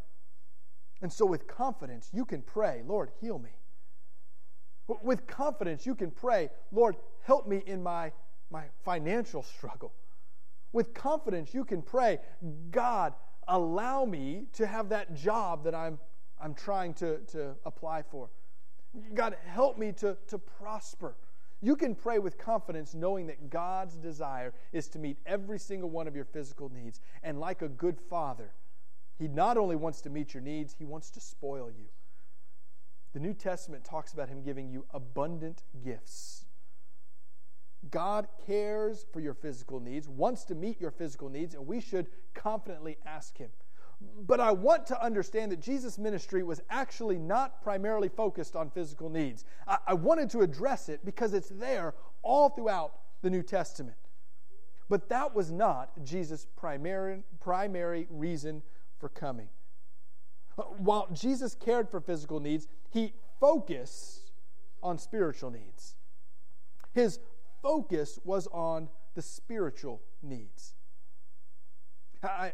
And 1.03 1.13
so, 1.13 1.27
with 1.27 1.47
confidence, 1.47 2.11
you 2.13 2.25
can 2.25 2.43
pray, 2.43 2.83
Lord, 2.87 3.11
heal 3.21 3.39
me. 3.39 3.51
With 5.03 5.27
confidence, 5.27 5.85
you 5.85 5.95
can 5.95 6.11
pray, 6.11 6.51
Lord, 6.71 6.97
help 7.23 7.49
me 7.49 7.63
in 7.67 7.83
my, 7.83 8.13
my 8.51 8.65
financial 8.85 9.43
struggle. 9.43 9.93
With 10.73 10.95
confidence, 10.95 11.53
you 11.53 11.65
can 11.65 11.83
pray, 11.83 12.19
God, 12.71 13.15
allow 13.49 14.05
me 14.05 14.45
to 14.55 14.67
have 14.67 14.91
that 14.91 15.15
job 15.15 15.65
that 15.65 15.75
I'm 15.75 15.99
I'm 16.41 16.55
trying 16.55 16.95
to, 16.95 17.19
to 17.29 17.55
apply 17.65 18.03
for. 18.03 18.31
God, 19.15 19.37
help 19.47 19.79
me 19.79 19.93
to, 19.93 20.17
to 20.29 20.39
prosper. 20.39 21.17
You 21.63 21.77
can 21.77 21.95
pray 21.95 22.19
with 22.19 22.39
confidence 22.39 22.95
knowing 22.95 23.27
that 23.29 23.51
God's 23.51 23.97
desire 23.97 24.53
is 24.73 24.89
to 24.89 24.99
meet 24.99 25.19
every 25.27 25.59
single 25.59 25.91
one 25.91 26.07
of 26.07 26.15
your 26.15 26.25
physical 26.25 26.69
needs. 26.69 27.01
And 27.23 27.41
like 27.41 27.63
a 27.63 27.69
good 27.69 27.99
father, 28.01 28.53
He 29.19 29.29
not 29.29 29.57
only 29.57 29.77
wants 29.77 30.01
to 30.03 30.11
meet 30.11 30.35
your 30.35 30.43
needs, 30.43 30.75
He 30.79 30.85
wants 30.85 31.11
to 31.11 31.21
spoil 31.21 31.71
you. 31.71 31.87
The 33.15 33.21
New 33.21 33.35
Testament 33.35 33.85
talks 33.85 34.13
about 34.13 34.29
Him 34.29 34.43
giving 34.43 34.69
you 34.69 34.85
abundant 34.93 35.63
gifts. 35.83 36.45
God 37.91 38.29
cares 38.47 39.07
for 39.13 39.21
your 39.21 39.35
physical 39.35 39.81
needs, 39.81 40.09
wants 40.09 40.45
to 40.45 40.55
meet 40.55 40.81
your 40.81 40.91
physical 40.91 41.29
needs, 41.29 41.55
and 41.55 41.67
we 41.67 41.81
should 41.81 42.09
confidently 42.35 42.99
ask 43.07 43.39
Him. 43.39 43.51
But 44.01 44.41
I 44.41 44.53
want 44.53 44.87
to 44.89 45.03
understand 45.03 45.53
that 45.53 45.61
Jesus' 45.61 45.99
ministry 45.99 46.43
was 46.43 46.61
actually 46.69 47.19
not 47.19 47.63
primarily 47.63 48.09
focused 48.09 48.55
on 48.55 48.71
physical 48.71 49.09
needs. 49.09 49.45
I, 49.67 49.79
I 49.89 49.95
wanted 49.95 50.29
to 50.31 50.41
address 50.41 50.89
it 50.89 51.05
because 51.05 51.33
it's 51.33 51.49
there 51.49 51.95
all 52.23 52.51
throughout 52.51 52.93
the 53.23 53.31
New 53.31 53.43
Testament. 53.43 53.97
But 54.89 55.09
that 55.09 55.35
was 55.35 55.51
not 55.51 56.05
Jesus' 56.05 56.47
primary, 56.57 57.23
primary 57.41 58.07
reason 58.11 58.63
for 58.99 59.09
coming. 59.09 59.49
Uh, 60.59 60.63
while 60.63 61.09
Jesus 61.13 61.55
cared 61.55 61.91
for 61.91 62.01
physical 62.01 62.41
needs, 62.41 62.69
he 62.91 63.15
focused 63.41 64.33
on 64.83 64.99
spiritual 64.99 65.51
needs. 65.51 65.97
His 66.93 67.19
focus 67.63 68.19
was 68.25 68.47
on 68.49 68.89
the 69.15 69.23
spiritual 69.23 70.03
needs. 70.23 70.75
I 72.23 72.53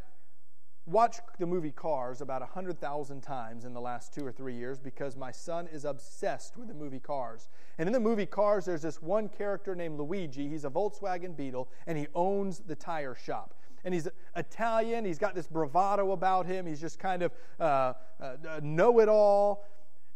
watched 0.87 1.21
the 1.39 1.47
movie 1.47 1.71
Cars 1.71 2.21
about 2.21 2.41
100,000 2.41 3.21
times 3.21 3.65
in 3.65 3.73
the 3.73 3.81
last 3.81 4.13
two 4.13 4.27
or 4.27 4.33
three 4.33 4.55
years 4.55 4.79
because 4.79 5.17
my 5.17 5.31
son 5.31 5.69
is 5.73 5.85
obsessed 5.85 6.57
with 6.57 6.69
the 6.69 6.75
movie 6.75 6.99
Cars. 6.99 7.49
And 7.79 7.89
in 7.89 7.93
the 7.93 8.01
movie 8.01 8.27
Cars, 8.27 8.65
there's 8.65 8.83
this 8.83 9.01
one 9.01 9.29
character 9.29 9.75
named 9.75 9.99
Luigi. 9.99 10.49
He's 10.49 10.65
a 10.65 10.71
Volkswagen 10.71 11.37
Beetle, 11.37 11.69
and 11.87 11.97
he 11.97 12.09
owns 12.15 12.61
the 12.61 12.75
tire 12.75 13.15
shop 13.15 13.55
and 13.85 13.93
he's 13.93 14.09
Italian. 14.37 15.05
He's 15.05 15.19
got 15.19 15.35
this 15.35 15.47
bravado 15.47 16.13
about 16.13 16.47
him. 16.47 16.67
He's 16.67 16.81
just 16.81 16.99
kind 16.99 17.23
of 17.23 17.33
uh, 17.59 17.95
uh, 18.21 18.37
know 18.63 19.01
it 19.01 19.09
all. 19.09 19.65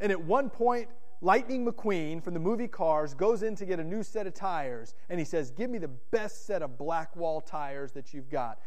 And 0.01 0.13
at 0.13 0.23
one 0.23 0.51
point, 0.51 0.89
Lightning 1.23 1.67
McQueen 1.67 2.23
from 2.23 2.35
the 2.35 2.41
movie 2.41 2.69
Cars 2.69 3.15
goes 3.15 3.43
in 3.43 3.57
to 3.57 3.65
get 3.65 3.81
a 3.81 3.85
new 3.85 4.03
set 4.03 4.27
of 4.27 4.35
tires, 4.35 4.95
and 5.09 5.19
he 5.19 5.25
says, 5.25 5.51
Give 5.51 5.71
me 5.71 5.79
the 5.79 5.89
best 5.89 6.47
set 6.47 6.63
of 6.63 6.77
black 6.77 7.17
wall 7.17 7.41
tires 7.41 7.93
that 7.93 8.13
you've 8.13 8.29
got. 8.29 8.59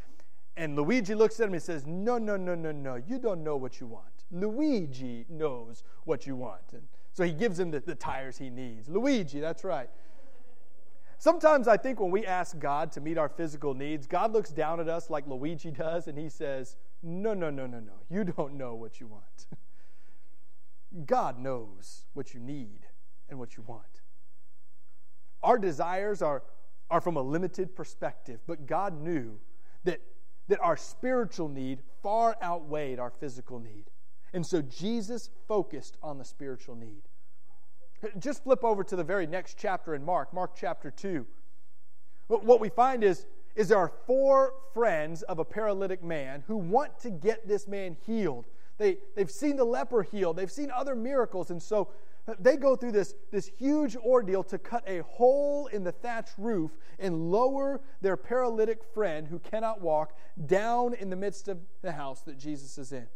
And 0.59 0.75
Luigi 0.75 1.15
looks 1.15 1.39
at 1.39 1.47
him 1.47 1.53
and 1.53 1.63
says, 1.63 1.87
No, 1.87 2.17
no, 2.17 2.35
no, 2.35 2.53
no, 2.53 2.73
no. 2.73 2.95
You 2.95 3.17
don't 3.17 3.45
know 3.45 3.55
what 3.55 3.79
you 3.79 3.87
want. 3.87 4.25
Luigi 4.29 5.25
knows 5.29 5.83
what 6.03 6.27
you 6.27 6.35
want. 6.35 6.73
And 6.73 6.83
so 7.13 7.23
he 7.23 7.31
gives 7.31 7.57
him 7.57 7.71
the, 7.71 7.79
the 7.79 7.95
tires 7.95 8.37
he 8.37 8.49
needs. 8.49 8.89
Luigi, 8.89 9.39
that's 9.39 9.63
right. 9.63 9.89
Sometimes 11.17 11.69
I 11.69 11.77
think 11.77 12.01
when 12.01 12.11
we 12.11 12.25
ask 12.25 12.59
God 12.59 12.91
to 12.91 12.99
meet 12.99 13.17
our 13.17 13.29
physical 13.29 13.73
needs, 13.73 14.05
God 14.05 14.33
looks 14.33 14.49
down 14.49 14.81
at 14.81 14.89
us 14.89 15.09
like 15.09 15.25
Luigi 15.27 15.71
does 15.71 16.09
and 16.09 16.19
he 16.19 16.27
says, 16.27 16.75
No, 17.01 17.33
no, 17.33 17.49
no, 17.49 17.65
no, 17.65 17.79
no. 17.79 17.93
You 18.09 18.25
don't 18.25 18.55
know 18.55 18.75
what 18.75 18.99
you 18.99 19.07
want. 19.07 19.47
God 21.05 21.39
knows 21.39 22.03
what 22.13 22.33
you 22.33 22.41
need 22.41 22.85
and 23.29 23.39
what 23.39 23.55
you 23.55 23.63
want. 23.65 24.01
Our 25.41 25.57
desires 25.57 26.21
are, 26.21 26.43
are 26.91 26.99
from 26.99 27.15
a 27.15 27.21
limited 27.21 27.77
perspective, 27.77 28.41
but 28.45 28.67
God 28.67 29.01
knew 29.01 29.39
that, 29.85 30.01
that 30.49 30.59
our 30.61 30.75
spiritual 30.75 31.47
need 31.47 31.79
far 32.03 32.35
outweighed 32.43 32.99
our 32.99 33.11
physical 33.11 33.59
need. 33.59 33.85
And 34.33 34.45
so 34.45 34.61
Jesus 34.61 35.29
focused 35.47 35.97
on 36.03 36.17
the 36.17 36.25
spiritual 36.25 36.75
need. 36.75 37.03
Just 38.17 38.43
flip 38.43 38.63
over 38.63 38.83
to 38.83 38.95
the 38.95 39.03
very 39.03 39.27
next 39.27 39.57
chapter 39.57 39.95
in 39.95 40.03
Mark, 40.03 40.33
Mark 40.33 40.55
chapter 40.55 40.91
2. 40.91 41.25
What 42.27 42.59
we 42.59 42.69
find 42.69 43.03
is, 43.03 43.25
is 43.55 43.69
there 43.69 43.77
are 43.77 43.91
four 44.05 44.53
friends 44.73 45.23
of 45.23 45.39
a 45.39 45.45
paralytic 45.45 46.03
man 46.03 46.43
who 46.47 46.57
want 46.57 46.99
to 46.99 47.09
get 47.09 47.47
this 47.47 47.67
man 47.67 47.97
healed. 48.05 48.45
They, 48.77 48.97
they've 49.15 49.29
seen 49.29 49.55
the 49.55 49.65
leper 49.65 50.03
healed, 50.03 50.37
they've 50.37 50.51
seen 50.51 50.71
other 50.71 50.95
miracles, 50.95 51.51
and 51.51 51.61
so 51.61 51.89
they 52.39 52.57
go 52.57 52.75
through 52.75 52.91
this, 52.91 53.15
this 53.31 53.49
huge 53.57 53.95
ordeal 53.95 54.43
to 54.43 54.57
cut 54.57 54.83
a 54.87 55.03
hole 55.03 55.67
in 55.67 55.83
the 55.83 55.91
thatch 55.91 56.29
roof 56.37 56.71
and 56.99 57.31
lower 57.31 57.81
their 58.01 58.17
paralytic 58.17 58.83
friend 58.93 59.27
who 59.27 59.39
cannot 59.39 59.81
walk 59.81 60.17
down 60.45 60.93
in 60.93 61.09
the 61.09 61.15
midst 61.15 61.47
of 61.47 61.59
the 61.81 61.91
house 61.91 62.21
that 62.21 62.37
Jesus 62.37 62.77
is 62.77 62.91
in. 62.91 63.07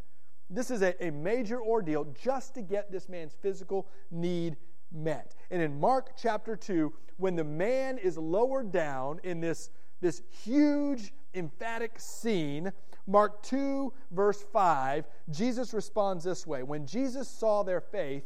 This 0.50 0.72
is 0.72 0.82
a, 0.82 1.06
a 1.06 1.12
major 1.12 1.62
ordeal 1.62 2.06
just 2.22 2.54
to 2.56 2.62
get 2.62 2.92
this 2.92 3.10
man's 3.10 3.34
physical 3.42 3.88
need 4.12 4.58
met. 4.92 5.36
And 5.52 5.62
in 5.62 5.80
Mark 5.80 6.12
chapter 6.18 6.56
2, 6.56 6.94
when 7.18 7.36
the 7.36 7.44
man 7.44 7.98
is 7.98 8.18
lowered 8.18 8.72
down 8.72 9.20
in 9.24 9.40
this, 9.40 9.70
this 10.02 10.22
huge, 10.30 11.14
emphatic 11.34 12.00
scene, 12.00 12.72
Mark 13.08 13.44
2, 13.44 13.92
verse 14.12 14.44
5, 14.54 15.06
Jesus 15.30 15.74
responds 15.74 16.24
this 16.24 16.48
way 16.48 16.64
When 16.64 16.86
Jesus 16.86 17.28
saw 17.28 17.64
their 17.64 17.82
faith, 17.82 18.24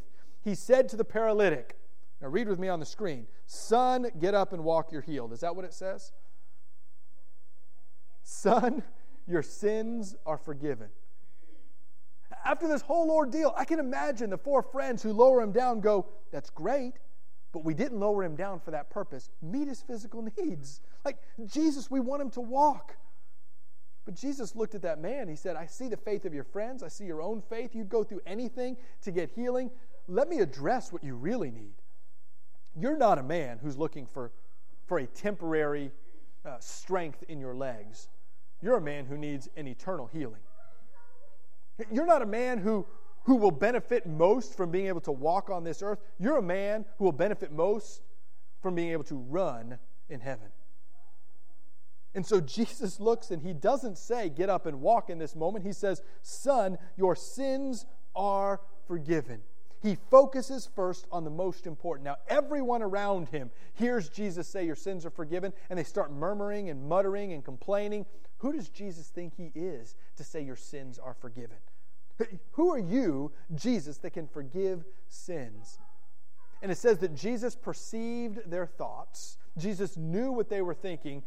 he 0.48 0.56
said 0.56 0.90
to 0.90 0.96
the 0.96 1.04
paralytic, 1.04 1.78
now 2.22 2.30
read 2.30 2.48
with 2.48 2.60
me 2.60 2.68
on 2.68 2.80
the 2.80 2.86
screen, 2.86 3.28
Son, 3.46 4.08
get 4.20 4.34
up 4.34 4.54
and 4.54 4.64
walk, 4.64 4.92
you're 4.92 5.02
healed. 5.02 5.34
Is 5.34 5.42
that 5.42 5.56
what 5.56 5.66
it 5.66 5.74
says? 5.74 6.12
Son, 8.24 8.84
your 9.28 9.42
sins 9.42 10.16
are 10.26 10.38
forgiven. 10.38 10.90
After 12.46 12.68
this 12.68 12.82
whole 12.82 13.12
ordeal, 13.12 13.54
I 13.58 13.66
can 13.66 13.80
imagine 13.80 14.30
the 14.30 14.38
four 14.38 14.62
friends 14.62 15.04
who 15.04 15.12
lower 15.12 15.42
him 15.42 15.52
down 15.52 15.82
go, 15.82 16.08
That's 16.32 16.50
great, 16.50 16.94
but 17.52 17.64
we 17.64 17.74
didn't 17.74 18.00
lower 18.00 18.24
him 18.24 18.36
down 18.36 18.60
for 18.60 18.72
that 18.72 18.90
purpose. 18.90 19.30
Meet 19.42 19.68
his 19.68 19.82
physical 19.82 20.28
needs. 20.38 20.82
Like, 21.04 21.18
Jesus, 21.46 21.92
we 21.92 22.00
want 22.00 22.22
him 22.22 22.30
to 22.32 22.42
walk. 22.42 22.96
But 24.06 24.16
Jesus 24.16 24.56
looked 24.56 24.76
at 24.76 24.84
that 24.84 25.02
man. 25.02 25.28
He 25.28 25.36
said, 25.36 25.58
I 25.58 25.66
see 25.66 25.90
the 25.90 25.98
faith 25.98 26.24
of 26.24 26.34
your 26.34 26.46
friends. 26.46 26.82
I 26.82 26.88
see 26.88 27.04
your 27.04 27.22
own 27.22 27.42
faith. 27.42 27.76
You'd 27.76 27.90
go 27.90 28.06
through 28.06 28.22
anything 28.26 28.78
to 29.02 29.12
get 29.12 29.30
healing. 29.36 29.70
Let 30.08 30.30
me 30.30 30.40
address 30.40 30.92
what 30.92 31.04
you 31.04 31.16
really 31.16 31.52
need. 31.52 31.76
You're 32.76 32.98
not 32.98 33.18
a 33.18 33.24
man 33.24 33.60
who's 33.62 33.78
looking 33.78 34.06
for, 34.06 34.32
for 34.86 35.00
a 35.00 35.08
temporary 35.08 35.92
uh, 36.46 36.58
strength 36.60 37.24
in 37.28 37.40
your 37.40 37.56
legs. 37.56 38.08
You're 38.62 38.78
a 38.78 38.82
man 38.82 39.06
who 39.06 39.18
needs 39.18 39.50
an 39.58 39.68
eternal 39.68 40.08
healing. 40.08 40.42
You're 41.92 42.06
not 42.06 42.22
a 42.22 42.26
man 42.26 42.60
who, 42.60 42.86
who 43.24 43.36
will 43.36 43.52
benefit 43.52 44.06
most 44.08 44.56
from 44.56 44.72
being 44.72 44.88
able 44.88 45.02
to 45.02 45.12
walk 45.12 45.50
on 45.50 45.64
this 45.64 45.82
earth. 45.82 46.00
You're 46.20 46.38
a 46.38 46.42
man 46.42 46.86
who 46.98 47.06
will 47.06 47.12
benefit 47.12 47.52
most 47.52 48.02
from 48.62 48.76
being 48.76 48.92
able 48.92 49.04
to 49.06 49.16
run 49.16 49.78
in 50.10 50.20
heaven. 50.20 50.48
And 52.16 52.26
so 52.26 52.42
Jesus 52.42 53.00
looks 53.00 53.30
and 53.30 53.42
he 53.44 53.54
doesn't 53.54 53.98
say, 53.98 54.30
Get 54.30 54.50
up 54.50 54.66
and 54.66 54.82
walk 54.82 55.10
in 55.10 55.20
this 55.20 55.36
moment. 55.36 55.66
He 55.66 55.74
says, 55.74 56.02
Son, 56.24 56.80
your 56.96 57.16
sins 57.16 57.86
are 58.16 58.62
forgiven. 58.88 59.42
He 59.82 59.98
focuses 60.10 60.68
first 60.76 61.06
on 61.12 61.24
the 61.24 61.30
most 61.30 61.68
important. 61.68 62.06
Now, 62.06 62.18
everyone 62.28 62.82
around 62.82 63.30
him 63.30 63.52
hears 63.74 64.10
Jesus 64.10 64.48
say, 64.48 64.66
Your 64.66 64.76
sins 64.76 65.06
are 65.06 65.12
forgiven, 65.12 65.54
and 65.70 65.78
they 65.78 65.84
start 65.84 66.12
murmuring 66.12 66.70
and 66.70 66.88
muttering 66.88 67.34
and 67.34 67.44
complaining. 67.46 68.06
Who 68.40 68.54
does 68.54 68.70
Jesus 68.70 69.08
think 69.08 69.34
he 69.36 69.52
is 69.56 69.96
to 70.16 70.24
say 70.24 70.42
your 70.42 70.56
sins 70.56 71.00
are 71.00 71.14
forgiven? 71.14 71.58
Who 72.52 72.72
are 72.72 72.80
you, 72.80 73.32
Jesus, 73.54 73.98
that 74.00 74.12
can 74.12 74.28
forgive 74.28 74.86
sins? 75.08 75.80
And 76.62 76.72
it 76.72 76.78
says 76.78 76.98
that 77.00 77.16
Jesus 77.16 77.56
perceived 77.56 78.50
their 78.50 78.66
thoughts. 78.66 79.38
Jesus 79.58 79.98
knew 79.98 80.32
what 80.32 80.50
they 80.50 80.62
were 80.62 80.74
thinking. 80.74 81.24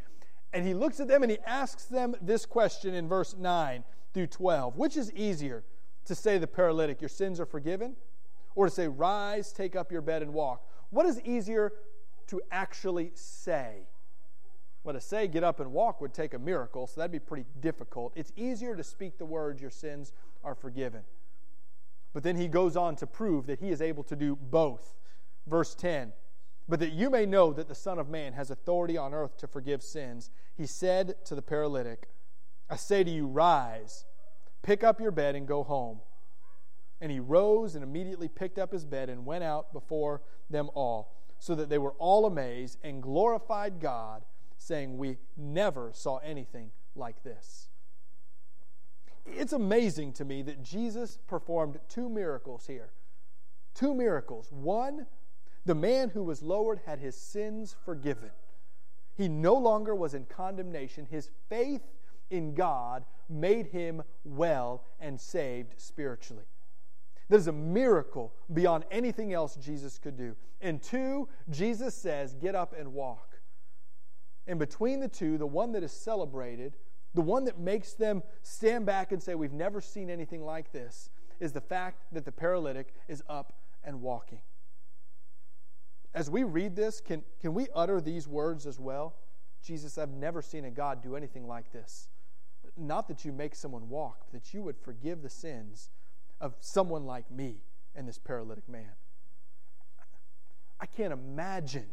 And 0.52 0.66
he 0.66 0.74
looks 0.74 0.98
at 0.98 1.06
them 1.06 1.22
and 1.22 1.30
he 1.30 1.38
asks 1.46 1.84
them 1.84 2.16
this 2.20 2.44
question 2.44 2.94
in 2.94 3.08
verse 3.08 3.36
9 3.36 3.84
through 4.12 4.26
12 4.26 4.76
Which 4.76 4.96
is 4.96 5.12
easier 5.12 5.62
to 6.06 6.14
say 6.14 6.38
the 6.38 6.48
paralytic, 6.48 7.00
Your 7.00 7.08
sins 7.08 7.38
are 7.38 7.46
forgiven? 7.46 7.94
Or 8.54 8.66
to 8.66 8.70
say, 8.70 8.88
Rise, 8.88 9.52
take 9.52 9.76
up 9.76 9.92
your 9.92 10.02
bed 10.02 10.22
and 10.22 10.32
walk? 10.32 10.66
What 10.90 11.06
is 11.06 11.20
easier 11.22 11.72
to 12.28 12.40
actually 12.50 13.12
say? 13.14 13.86
Well, 14.82 14.94
to 14.94 15.00
say 15.00 15.28
get 15.28 15.44
up 15.44 15.60
and 15.60 15.72
walk 15.72 16.00
would 16.00 16.14
take 16.14 16.32
a 16.32 16.38
miracle, 16.38 16.86
so 16.86 17.00
that'd 17.00 17.12
be 17.12 17.18
pretty 17.18 17.44
difficult. 17.60 18.12
It's 18.16 18.32
easier 18.34 18.74
to 18.76 18.82
speak 18.82 19.18
the 19.18 19.26
words, 19.26 19.60
Your 19.60 19.70
sins 19.70 20.12
are 20.42 20.54
forgiven. 20.54 21.02
But 22.12 22.22
then 22.22 22.36
he 22.36 22.48
goes 22.48 22.76
on 22.76 22.96
to 22.96 23.06
prove 23.06 23.46
that 23.46 23.60
he 23.60 23.70
is 23.70 23.80
able 23.80 24.02
to 24.04 24.16
do 24.16 24.36
both. 24.36 24.94
Verse 25.46 25.74
10 25.74 26.12
But 26.68 26.80
that 26.80 26.92
you 26.92 27.10
may 27.10 27.26
know 27.26 27.52
that 27.52 27.68
the 27.68 27.74
Son 27.74 27.98
of 27.98 28.08
Man 28.08 28.32
has 28.32 28.50
authority 28.50 28.96
on 28.96 29.14
earth 29.14 29.36
to 29.38 29.46
forgive 29.46 29.82
sins, 29.82 30.30
he 30.56 30.66
said 30.66 31.14
to 31.26 31.34
the 31.34 31.42
paralytic, 31.42 32.08
I 32.68 32.76
say 32.76 33.04
to 33.04 33.10
you, 33.10 33.26
rise, 33.26 34.04
pick 34.62 34.84
up 34.84 35.00
your 35.00 35.10
bed, 35.10 35.34
and 35.34 35.46
go 35.46 35.62
home. 35.62 36.00
And 37.00 37.10
he 37.10 37.20
rose 37.20 37.74
and 37.74 37.82
immediately 37.82 38.28
picked 38.28 38.58
up 38.58 38.72
his 38.72 38.84
bed 38.84 39.08
and 39.08 39.24
went 39.24 39.44
out 39.44 39.72
before 39.72 40.22
them 40.50 40.70
all, 40.74 41.16
so 41.38 41.54
that 41.54 41.68
they 41.68 41.78
were 41.78 41.94
all 41.98 42.26
amazed 42.26 42.78
and 42.82 43.02
glorified 43.02 43.80
God, 43.80 44.24
saying, 44.58 44.98
We 44.98 45.18
never 45.36 45.90
saw 45.94 46.18
anything 46.18 46.70
like 46.94 47.22
this. 47.22 47.68
It's 49.26 49.52
amazing 49.52 50.12
to 50.14 50.24
me 50.24 50.42
that 50.42 50.62
Jesus 50.62 51.18
performed 51.26 51.78
two 51.88 52.08
miracles 52.08 52.66
here. 52.66 52.90
Two 53.74 53.94
miracles. 53.94 54.50
One, 54.50 55.06
the 55.64 55.74
man 55.74 56.10
who 56.10 56.22
was 56.22 56.42
lowered 56.42 56.80
had 56.86 56.98
his 56.98 57.16
sins 57.16 57.74
forgiven. 57.84 58.30
He 59.16 59.28
no 59.28 59.54
longer 59.54 59.94
was 59.94 60.14
in 60.14 60.24
condemnation. 60.24 61.06
His 61.10 61.30
faith 61.48 61.82
in 62.30 62.54
God 62.54 63.04
made 63.28 63.66
him 63.66 64.02
well 64.24 64.84
and 64.98 65.20
saved 65.20 65.74
spiritually. 65.76 66.44
That 67.30 67.36
is 67.36 67.46
a 67.46 67.52
miracle 67.52 68.34
beyond 68.52 68.84
anything 68.90 69.32
else 69.32 69.56
Jesus 69.56 69.98
could 69.98 70.18
do. 70.18 70.36
And 70.60 70.82
two, 70.82 71.28
Jesus 71.48 71.94
says, 71.94 72.34
Get 72.34 72.54
up 72.54 72.74
and 72.78 72.92
walk. 72.92 73.40
And 74.46 74.58
between 74.58 75.00
the 75.00 75.08
two, 75.08 75.38
the 75.38 75.46
one 75.46 75.72
that 75.72 75.82
is 75.82 75.92
celebrated 75.92 76.74
the 77.14 77.22
one 77.22 77.44
that 77.44 77.58
makes 77.58 77.94
them 77.94 78.22
stand 78.42 78.86
back 78.86 79.12
and 79.12 79.22
say, 79.22 79.34
We've 79.34 79.52
never 79.52 79.80
seen 79.80 80.10
anything 80.10 80.44
like 80.44 80.72
this, 80.72 81.10
is 81.40 81.52
the 81.52 81.60
fact 81.60 82.04
that 82.12 82.24
the 82.24 82.32
paralytic 82.32 82.94
is 83.08 83.22
up 83.28 83.52
and 83.82 84.00
walking. 84.00 84.40
As 86.14 86.30
we 86.30 86.42
read 86.44 86.76
this, 86.76 87.00
can, 87.00 87.22
can 87.40 87.54
we 87.54 87.68
utter 87.74 88.00
these 88.00 88.26
words 88.28 88.66
as 88.66 88.78
well? 88.78 89.16
Jesus, 89.62 89.98
I've 89.98 90.10
never 90.10 90.42
seen 90.42 90.64
a 90.64 90.70
God 90.70 91.02
do 91.02 91.16
anything 91.16 91.46
like 91.46 91.72
this. 91.72 92.08
Not 92.76 93.08
that 93.08 93.24
you 93.24 93.32
make 93.32 93.54
someone 93.54 93.88
walk, 93.88 94.26
but 94.30 94.42
that 94.42 94.54
you 94.54 94.62
would 94.62 94.76
forgive 94.76 95.22
the 95.22 95.28
sins 95.30 95.90
of 96.40 96.54
someone 96.60 97.04
like 97.04 97.30
me 97.30 97.62
and 97.94 98.08
this 98.08 98.18
paralytic 98.18 98.68
man. 98.68 98.92
I 100.80 100.86
can't 100.86 101.12
imagine 101.12 101.88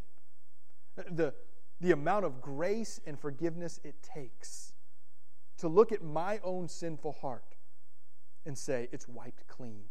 the, 0.95 1.33
the 1.81 1.91
amount 1.91 2.25
of 2.25 2.41
grace 2.41 3.01
and 3.05 3.19
forgiveness 3.19 3.79
it 3.83 3.95
takes 4.01 4.73
to 5.57 5.67
look 5.67 5.91
at 5.91 6.03
my 6.03 6.39
own 6.43 6.67
sinful 6.67 7.13
heart 7.13 7.55
and 8.45 8.57
say, 8.57 8.87
it's 8.91 9.07
wiped 9.07 9.47
clean. 9.47 9.83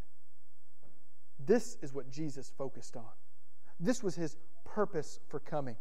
This 1.39 1.77
is 1.83 1.93
what 1.93 2.11
Jesus 2.11 2.51
focused 2.57 2.97
on. 2.97 3.05
This 3.79 4.03
was 4.03 4.15
his 4.15 4.37
purpose 4.65 5.21
for 5.29 5.39
coming. 5.39 5.77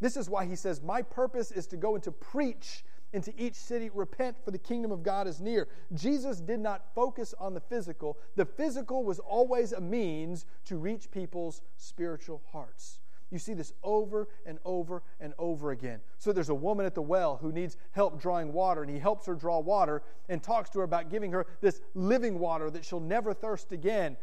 This 0.00 0.16
is 0.16 0.30
why 0.30 0.46
he 0.46 0.56
says, 0.56 0.82
My 0.82 1.02
purpose 1.02 1.50
is 1.52 1.66
to 1.68 1.76
go 1.76 1.94
and 1.94 2.02
to 2.04 2.12
preach 2.12 2.84
into 3.14 3.32
each 3.38 3.54
city, 3.54 3.90
repent, 3.94 4.36
for 4.44 4.50
the 4.50 4.58
kingdom 4.58 4.90
of 4.90 5.02
God 5.02 5.26
is 5.26 5.40
near. 5.40 5.68
Jesus 5.94 6.40
did 6.40 6.58
not 6.58 6.84
focus 6.94 7.32
on 7.38 7.54
the 7.54 7.60
physical. 7.60 8.18
The 8.34 8.44
physical 8.44 9.04
was 9.04 9.20
always 9.20 9.72
a 9.72 9.80
means 9.80 10.44
to 10.66 10.76
reach 10.76 11.10
people's 11.10 11.62
spiritual 11.76 12.42
hearts. 12.52 12.98
You 13.30 13.38
see 13.38 13.54
this 13.54 13.72
over 13.82 14.28
and 14.44 14.58
over 14.64 15.02
and 15.20 15.32
over 15.38 15.70
again. 15.70 16.00
So 16.18 16.32
there's 16.32 16.50
a 16.50 16.54
woman 16.54 16.86
at 16.86 16.94
the 16.94 17.02
well 17.02 17.38
who 17.40 17.52
needs 17.52 17.76
help 17.92 18.20
drawing 18.20 18.52
water, 18.52 18.82
and 18.82 18.90
he 18.90 18.98
helps 18.98 19.26
her 19.26 19.34
draw 19.34 19.60
water 19.60 20.02
and 20.28 20.42
talks 20.42 20.70
to 20.70 20.80
her 20.80 20.84
about 20.84 21.08
giving 21.08 21.32
her 21.32 21.46
this 21.60 21.80
living 21.94 22.38
water 22.38 22.68
that 22.70 22.84
she'll 22.84 23.00
never 23.00 23.32
thirst 23.32 23.72
again. 23.72 24.16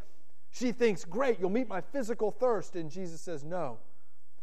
She 0.52 0.74
thinks, 0.74 1.06
Great, 1.06 1.40
you'll 1.40 1.50
meet 1.50 1.70
my 1.70 1.82
physical 1.82 2.30
thirst. 2.30 2.76
And 2.76 2.92
Jesus 2.92 3.22
says, 3.22 3.44
No. 3.44 3.80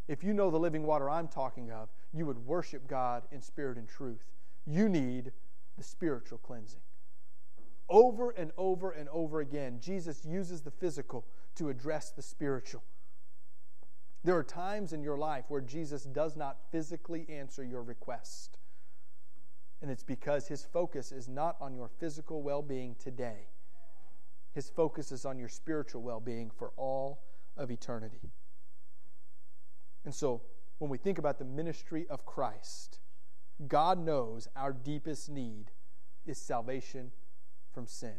If 0.08 0.24
you 0.24 0.32
know 0.32 0.50
the 0.50 0.58
living 0.58 0.84
water 0.84 1.10
I'm 1.10 1.28
talking 1.28 1.70
of, 1.70 1.90
you 2.14 2.24
would 2.24 2.38
worship 2.46 2.88
God 2.88 3.24
in 3.30 3.42
spirit 3.42 3.76
and 3.76 3.86
truth. 3.86 4.24
You 4.68 4.90
need 4.90 5.32
the 5.78 5.82
spiritual 5.82 6.36
cleansing. 6.36 6.82
Over 7.88 8.30
and 8.30 8.52
over 8.58 8.90
and 8.90 9.08
over 9.08 9.40
again, 9.40 9.78
Jesus 9.80 10.26
uses 10.26 10.60
the 10.60 10.70
physical 10.70 11.24
to 11.54 11.70
address 11.70 12.10
the 12.10 12.20
spiritual. 12.20 12.82
There 14.24 14.36
are 14.36 14.44
times 14.44 14.92
in 14.92 15.02
your 15.02 15.16
life 15.16 15.46
where 15.48 15.62
Jesus 15.62 16.04
does 16.04 16.36
not 16.36 16.58
physically 16.70 17.26
answer 17.30 17.64
your 17.64 17.82
request. 17.82 18.58
And 19.80 19.90
it's 19.90 20.02
because 20.02 20.48
his 20.48 20.66
focus 20.66 21.12
is 21.12 21.28
not 21.28 21.56
on 21.62 21.72
your 21.72 21.88
physical 21.98 22.42
well 22.42 22.60
being 22.60 22.94
today, 22.98 23.48
his 24.52 24.68
focus 24.68 25.12
is 25.12 25.24
on 25.24 25.38
your 25.38 25.48
spiritual 25.48 26.02
well 26.02 26.20
being 26.20 26.50
for 26.50 26.72
all 26.76 27.22
of 27.56 27.70
eternity. 27.70 28.32
And 30.04 30.14
so, 30.14 30.42
when 30.76 30.90
we 30.90 30.98
think 30.98 31.18
about 31.18 31.38
the 31.38 31.44
ministry 31.44 32.06
of 32.10 32.26
Christ, 32.26 32.98
God 33.66 33.98
knows 33.98 34.48
our 34.54 34.72
deepest 34.72 35.28
need 35.28 35.72
is 36.26 36.38
salvation 36.38 37.12
from 37.72 37.86
sin. 37.86 38.14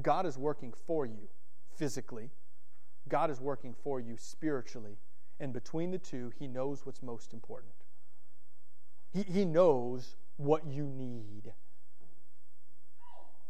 God 0.00 0.26
is 0.26 0.36
working 0.36 0.72
for 0.86 1.06
you 1.06 1.28
physically, 1.74 2.30
God 3.08 3.30
is 3.30 3.40
working 3.40 3.74
for 3.74 4.00
you 4.00 4.16
spiritually. 4.16 4.98
And 5.38 5.52
between 5.52 5.90
the 5.90 5.98
two, 5.98 6.32
He 6.38 6.48
knows 6.48 6.86
what's 6.86 7.02
most 7.02 7.34
important. 7.34 7.74
He, 9.12 9.22
he 9.22 9.44
knows 9.44 10.16
what 10.36 10.66
you 10.66 10.86
need. 10.86 11.52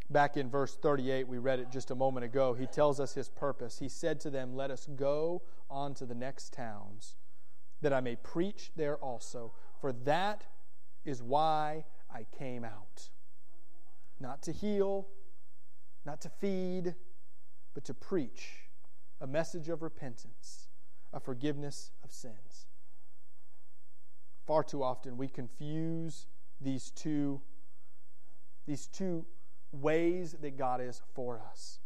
Back 0.08 0.36
in 0.36 0.48
verse 0.48 0.76
38, 0.76 1.26
we 1.26 1.38
read 1.38 1.58
it 1.58 1.70
just 1.72 1.90
a 1.90 1.94
moment 1.96 2.24
ago. 2.24 2.54
He 2.54 2.66
tells 2.66 3.00
us 3.00 3.14
his 3.14 3.28
purpose. 3.28 3.80
He 3.80 3.88
said 3.88 4.20
to 4.20 4.30
them, 4.30 4.54
Let 4.54 4.70
us 4.70 4.86
go 4.94 5.42
on 5.68 5.94
to 5.94 6.06
the 6.06 6.14
next 6.14 6.52
towns, 6.52 7.16
that 7.82 7.92
I 7.92 8.00
may 8.00 8.14
preach 8.14 8.70
there 8.76 8.96
also. 8.96 9.52
For 9.80 9.92
that 9.92 10.45
is 11.04 11.23
why 11.23 11.85
I 12.12 12.26
came 12.38 12.64
out. 12.64 13.11
Not 14.18 14.42
to 14.42 14.52
heal, 14.52 15.06
not 16.04 16.21
to 16.23 16.28
feed, 16.28 16.95
but 17.75 17.84
to 17.84 17.95
preach 17.95 18.69
a 19.21 19.26
message 19.26 19.69
of 19.69 19.82
repentance, 19.82 20.69
a 21.12 21.21
forgiveness 21.21 21.91
of 22.02 22.12
sins. 22.12 22.67
Far 24.47 24.62
too 24.62 24.82
often 24.82 25.17
we 25.17 25.28
confuse 25.28 26.26
these 26.60 26.91
two, 26.91 27.41
these 28.67 28.86
two 28.86 29.26
ways 29.73 30.36
that 30.41 30.56
God 30.56 30.80
is 30.80 31.02
for 31.15 31.41
us. 31.50 31.80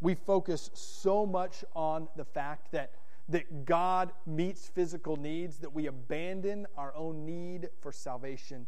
We 0.00 0.14
focus 0.14 0.70
so 0.74 1.24
much 1.24 1.64
on 1.74 2.08
the 2.16 2.24
fact 2.24 2.72
that, 2.72 2.92
that 3.28 3.64
God 3.64 4.12
meets 4.26 4.68
physical 4.68 5.16
needs 5.16 5.58
that 5.58 5.72
we 5.72 5.86
abandon 5.86 6.66
our 6.76 6.94
own 6.94 7.24
need 7.24 7.70
for 7.80 7.92
salvation 7.92 8.66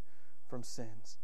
from 0.48 0.62
sins. 0.62 1.18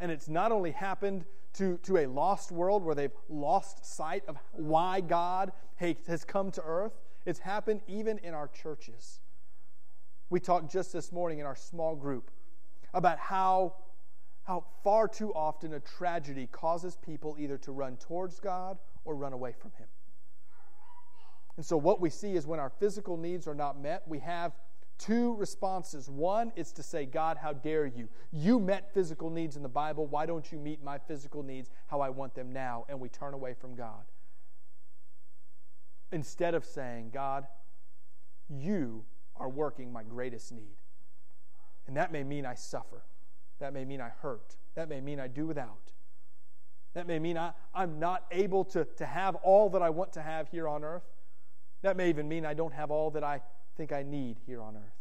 And 0.00 0.12
it's 0.12 0.28
not 0.28 0.52
only 0.52 0.70
happened 0.70 1.24
to, 1.54 1.78
to 1.78 1.98
a 1.98 2.06
lost 2.06 2.52
world 2.52 2.84
where 2.84 2.94
they've 2.94 3.10
lost 3.28 3.84
sight 3.84 4.22
of 4.28 4.36
why 4.52 5.00
God 5.00 5.52
has 5.76 6.24
come 6.24 6.50
to 6.52 6.62
earth, 6.62 6.92
it's 7.26 7.40
happened 7.40 7.80
even 7.88 8.18
in 8.18 8.32
our 8.34 8.48
churches. 8.48 9.20
We 10.30 10.40
talked 10.40 10.70
just 10.70 10.92
this 10.92 11.10
morning 11.10 11.40
in 11.40 11.46
our 11.46 11.56
small 11.56 11.96
group 11.96 12.30
about 12.94 13.18
how 13.18 13.74
how 14.48 14.64
far 14.82 15.06
too 15.06 15.30
often 15.34 15.74
a 15.74 15.80
tragedy 15.80 16.46
causes 16.50 16.96
people 16.96 17.36
either 17.38 17.58
to 17.58 17.70
run 17.70 17.98
towards 17.98 18.40
God 18.40 18.78
or 19.04 19.14
run 19.14 19.34
away 19.34 19.52
from 19.52 19.72
Him. 19.72 19.88
And 21.58 21.66
so, 21.66 21.76
what 21.76 22.00
we 22.00 22.08
see 22.08 22.36
is 22.36 22.46
when 22.46 22.60
our 22.60 22.70
physical 22.70 23.16
needs 23.16 23.48
are 23.48 23.54
not 23.54 23.82
met, 23.82 24.04
we 24.06 24.20
have 24.20 24.52
two 24.96 25.34
responses. 25.34 26.08
One 26.08 26.52
is 26.54 26.70
to 26.70 26.84
say, 26.84 27.04
God, 27.04 27.36
how 27.36 27.52
dare 27.52 27.84
you? 27.84 28.08
You 28.30 28.60
met 28.60 28.94
physical 28.94 29.28
needs 29.28 29.56
in 29.56 29.64
the 29.64 29.68
Bible. 29.68 30.06
Why 30.06 30.24
don't 30.24 30.52
you 30.52 30.58
meet 30.58 30.84
my 30.84 30.98
physical 30.98 31.42
needs 31.42 31.68
how 31.88 32.00
I 32.00 32.10
want 32.10 32.36
them 32.36 32.52
now? 32.52 32.86
And 32.88 33.00
we 33.00 33.08
turn 33.08 33.34
away 33.34 33.54
from 33.54 33.74
God. 33.74 34.04
Instead 36.12 36.54
of 36.54 36.64
saying, 36.64 37.10
God, 37.12 37.44
you 38.48 39.04
are 39.34 39.48
working 39.48 39.92
my 39.92 40.04
greatest 40.04 40.52
need. 40.52 40.76
And 41.88 41.96
that 41.96 42.12
may 42.12 42.22
mean 42.22 42.46
I 42.46 42.54
suffer. 42.54 43.02
That 43.58 43.72
may 43.72 43.84
mean 43.84 44.00
I 44.00 44.10
hurt. 44.22 44.54
That 44.76 44.88
may 44.88 45.00
mean 45.00 45.18
I 45.18 45.26
do 45.26 45.48
without. 45.48 45.90
That 46.94 47.08
may 47.08 47.18
mean 47.18 47.36
I, 47.36 47.50
I'm 47.74 47.98
not 47.98 48.26
able 48.30 48.64
to, 48.66 48.84
to 48.84 49.06
have 49.06 49.34
all 49.36 49.68
that 49.70 49.82
I 49.82 49.90
want 49.90 50.12
to 50.12 50.22
have 50.22 50.48
here 50.50 50.68
on 50.68 50.84
earth. 50.84 51.02
That 51.82 51.96
may 51.96 52.08
even 52.08 52.28
mean 52.28 52.44
I 52.44 52.54
don't 52.54 52.74
have 52.74 52.90
all 52.90 53.10
that 53.12 53.24
I 53.24 53.40
think 53.76 53.92
I 53.92 54.02
need 54.02 54.38
here 54.46 54.60
on 54.60 54.76
earth. 54.76 54.98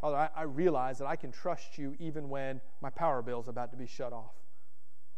Father, 0.00 0.16
I, 0.16 0.28
I 0.34 0.42
realize 0.42 0.98
that 0.98 1.06
I 1.06 1.14
can 1.14 1.30
trust 1.30 1.78
you 1.78 1.94
even 2.00 2.28
when 2.28 2.60
my 2.80 2.90
power 2.90 3.22
bill 3.22 3.40
is 3.40 3.48
about 3.48 3.70
to 3.70 3.76
be 3.76 3.86
shut 3.86 4.12
off. 4.12 4.34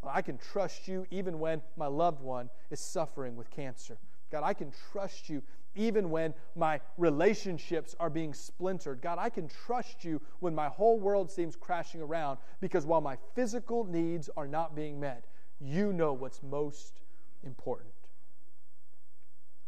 I 0.07 0.21
can 0.21 0.37
trust 0.37 0.87
you 0.87 1.07
even 1.11 1.39
when 1.39 1.63
my 1.77 1.87
loved 1.87 2.21
one 2.21 2.51
is 2.71 2.81
suffering 2.81 3.37
with 3.37 3.51
cancer. 3.51 3.97
God, 4.31 4.43
I 4.45 4.53
can 4.53 4.73
trust 4.93 5.31
you 5.31 5.43
even 5.75 6.11
when 6.11 6.35
my 6.55 6.81
relationships 6.99 7.95
are 7.99 8.11
being 8.11 8.35
splintered. 8.35 9.01
God, 9.01 9.19
I 9.19 9.31
can 9.31 9.49
trust 9.49 10.05
you 10.05 10.21
when 10.41 10.55
my 10.55 10.69
whole 10.69 10.99
world 10.99 11.31
seems 11.31 11.57
crashing 11.57 12.03
around 12.03 12.39
because 12.61 12.85
while 12.85 13.01
my 13.01 13.17
physical 13.35 13.85
needs 13.85 14.29
are 14.37 14.47
not 14.47 14.77
being 14.77 15.01
met, 15.01 15.25
you 15.61 15.93
know 15.93 16.13
what's 16.13 16.43
most 16.43 17.01
important. 17.43 17.94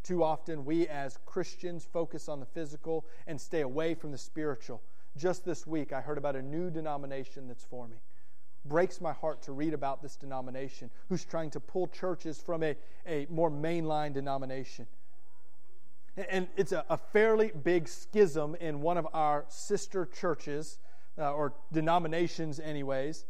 Too 0.07 0.23
often, 0.23 0.65
we 0.65 0.87
as 0.89 1.19
Christians 1.27 1.85
focus 1.85 2.29
on 2.29 2.39
the 2.39 2.47
physical 2.47 3.05
and 3.27 3.41
stay 3.41 3.63
away 3.63 3.95
from 3.95 4.13
the 4.13 4.19
spiritual. 4.19 4.81
Just 5.17 5.45
this 5.45 5.67
week, 5.67 5.93
I 5.93 6.01
heard 6.01 6.19
about 6.19 6.37
a 6.37 6.43
new 6.43 6.71
denomination 6.71 7.49
that's 7.49 7.65
forming 7.65 7.99
breaks 8.69 9.01
my 9.01 9.13
heart 9.13 9.43
to 9.43 9.53
read 9.53 9.75
about 9.75 10.03
this 10.03 10.17
denomination 10.17 10.91
who's 11.09 11.25
trying 11.25 11.51
to 11.51 11.61
pull 11.61 11.87
churches 11.89 12.41
from 12.41 12.63
a, 12.63 12.77
a 13.07 13.27
more 13.31 13.51
mainline 13.51 14.13
denomination. 14.13 14.87
And 16.17 16.49
it's 16.57 16.73
a, 16.73 16.85
a 16.89 16.97
fairly 16.97 17.53
big 17.63 17.89
schism 17.89 18.57
in 18.61 18.81
one 18.81 18.97
of 18.97 19.07
our 19.13 19.45
sister 19.49 20.07
churches, 20.07 20.79
uh, 21.19 21.33
or 21.33 21.53
denominations, 21.73 22.59
anyways. 22.59 23.25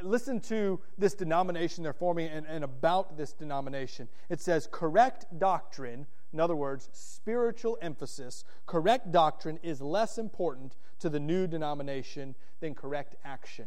Listen 0.00 0.40
to 0.40 0.80
this 0.96 1.14
denomination 1.14 1.82
they're 1.82 1.92
forming 1.92 2.28
and, 2.28 2.46
and 2.46 2.64
about 2.64 3.16
this 3.18 3.32
denomination. 3.32 4.08
It 4.30 4.40
says, 4.40 4.68
correct 4.70 5.26
doctrine, 5.38 6.06
in 6.32 6.40
other 6.40 6.56
words, 6.56 6.88
spiritual 6.92 7.76
emphasis, 7.82 8.44
correct 8.66 9.12
doctrine 9.12 9.58
is 9.62 9.82
less 9.82 10.16
important 10.16 10.76
to 11.00 11.10
the 11.10 11.20
new 11.20 11.46
denomination 11.46 12.34
than 12.60 12.74
correct 12.74 13.16
action. 13.24 13.66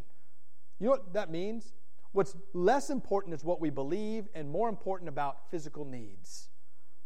You 0.80 0.86
know 0.86 0.92
what 0.92 1.14
that 1.14 1.30
means? 1.30 1.74
What's 2.12 2.36
less 2.54 2.90
important 2.90 3.34
is 3.36 3.44
what 3.44 3.62
we 3.62 3.70
believe, 3.70 4.28
and 4.34 4.50
more 4.50 4.70
important 4.70 5.10
about 5.10 5.52
physical 5.52 5.86
needs. 5.86 6.50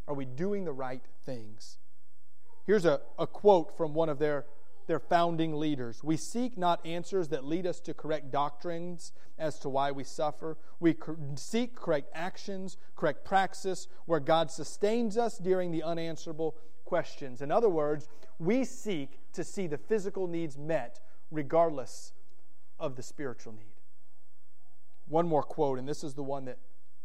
Are 0.07 0.13
we 0.13 0.25
doing 0.25 0.65
the 0.65 0.71
right 0.71 1.03
things? 1.25 1.77
Here's 2.65 2.85
a, 2.85 3.01
a 3.17 3.25
quote 3.25 3.75
from 3.75 3.93
one 3.93 4.09
of 4.09 4.19
their 4.19 4.45
their 4.89 4.99
founding 4.99 5.53
leaders. 5.53 6.03
We 6.03 6.17
seek 6.17 6.57
not 6.57 6.83
answers 6.83 7.27
that 7.27 7.45
lead 7.45 7.67
us 7.67 7.79
to 7.81 7.93
correct 7.93 8.31
doctrines 8.31 9.13
as 9.37 9.59
to 9.59 9.69
why 9.69 9.91
we 9.91 10.03
suffer. 10.03 10.57
We 10.79 10.95
seek 11.35 11.75
correct 11.75 12.09
actions, 12.15 12.75
correct 12.95 13.23
praxis, 13.23 13.87
where 14.07 14.19
God 14.19 14.49
sustains 14.49 15.15
us 15.15 15.37
during 15.37 15.69
the 15.69 15.83
unanswerable 15.83 16.55
questions. 16.85 17.43
In 17.43 17.51
other 17.51 17.69
words, 17.69 18.09
we 18.39 18.65
seek 18.65 19.19
to 19.33 19.43
see 19.43 19.67
the 19.67 19.77
physical 19.77 20.25
needs 20.25 20.57
met 20.57 20.99
regardless 21.29 22.11
of 22.79 22.95
the 22.95 23.03
spiritual 23.03 23.53
need. 23.53 23.75
One 25.07 25.27
more 25.27 25.43
quote, 25.43 25.77
and 25.77 25.87
this 25.87 26.03
is 26.03 26.15
the 26.15 26.23
one 26.23 26.45
that, 26.45 26.57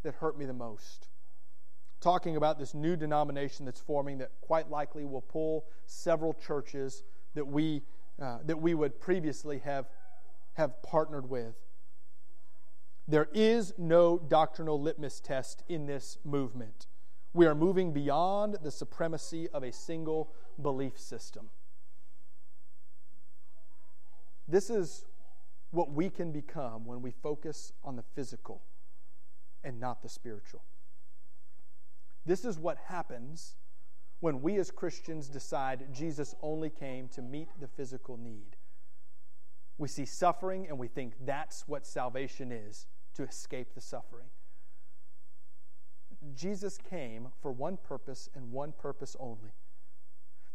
that 0.04 0.14
hurt 0.14 0.38
me 0.38 0.46
the 0.46 0.54
most. 0.54 1.08
Talking 2.00 2.36
about 2.36 2.58
this 2.58 2.72
new 2.72 2.96
denomination 2.96 3.66
that's 3.66 3.80
forming 3.80 4.16
that 4.18 4.30
quite 4.40 4.70
likely 4.70 5.04
will 5.04 5.20
pull 5.20 5.66
several 5.84 6.32
churches 6.32 7.02
that 7.34 7.46
we, 7.46 7.82
uh, 8.20 8.38
that 8.44 8.60
we 8.60 8.74
would 8.74 9.00
previously 9.00 9.58
have, 9.58 9.86
have 10.54 10.82
partnered 10.82 11.28
with. 11.28 11.54
There 13.06 13.28
is 13.34 13.74
no 13.76 14.18
doctrinal 14.18 14.80
litmus 14.80 15.20
test 15.20 15.62
in 15.68 15.86
this 15.86 16.18
movement. 16.24 16.86
We 17.32 17.46
are 17.46 17.54
moving 17.54 17.92
beyond 17.92 18.58
the 18.62 18.70
supremacy 18.70 19.48
of 19.50 19.62
a 19.62 19.72
single 19.72 20.32
belief 20.60 20.98
system. 20.98 21.50
This 24.46 24.70
is 24.70 25.04
what 25.70 25.90
we 25.90 26.08
can 26.08 26.30
become 26.30 26.86
when 26.86 27.02
we 27.02 27.10
focus 27.10 27.72
on 27.82 27.96
the 27.96 28.04
physical 28.14 28.62
and 29.64 29.80
not 29.80 30.02
the 30.02 30.08
spiritual. 30.08 30.62
This 32.24 32.44
is 32.44 32.58
what 32.58 32.78
happens 32.86 33.56
when 34.24 34.40
we 34.40 34.56
as 34.56 34.70
Christians 34.70 35.28
decide 35.28 35.92
Jesus 35.92 36.34
only 36.40 36.70
came 36.70 37.08
to 37.08 37.20
meet 37.20 37.48
the 37.60 37.68
physical 37.68 38.16
need. 38.16 38.56
We 39.76 39.86
see 39.86 40.06
suffering 40.06 40.66
and 40.66 40.78
we 40.78 40.88
think 40.88 41.12
that's 41.26 41.68
what 41.68 41.86
salvation 41.86 42.50
is 42.50 42.86
to 43.16 43.22
escape 43.22 43.74
the 43.74 43.82
suffering. 43.82 44.28
Jesus 46.34 46.78
came 46.78 47.28
for 47.42 47.52
one 47.52 47.76
purpose 47.76 48.30
and 48.34 48.50
one 48.50 48.72
purpose 48.72 49.14
only 49.20 49.52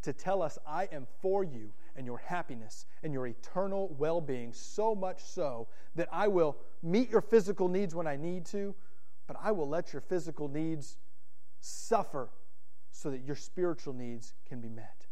to 0.01 0.13
tell 0.13 0.41
us, 0.41 0.57
I 0.65 0.89
am 0.91 1.05
for 1.21 1.43
you 1.43 1.71
and 1.95 2.07
your 2.07 2.17
happiness 2.17 2.87
and 3.03 3.13
your 3.13 3.27
eternal 3.27 3.95
well 3.99 4.19
being, 4.19 4.51
so 4.51 4.95
much 4.95 5.21
so 5.21 5.67
that 5.93 6.09
I 6.11 6.27
will 6.27 6.57
meet 6.81 7.11
your 7.11 7.21
physical 7.21 7.67
needs 7.67 7.93
when 7.93 8.07
I 8.07 8.15
need 8.15 8.47
to, 8.47 8.73
but 9.27 9.37
I 9.39 9.51
will 9.51 9.69
let 9.69 9.93
your 9.93 10.01
physical 10.01 10.47
needs 10.47 10.97
suffer 11.59 12.29
so 12.91 13.11
that 13.11 13.23
your 13.23 13.35
spiritual 13.35 13.93
needs 13.93 14.33
can 14.47 14.59
be 14.59 14.69
met. 14.69 15.05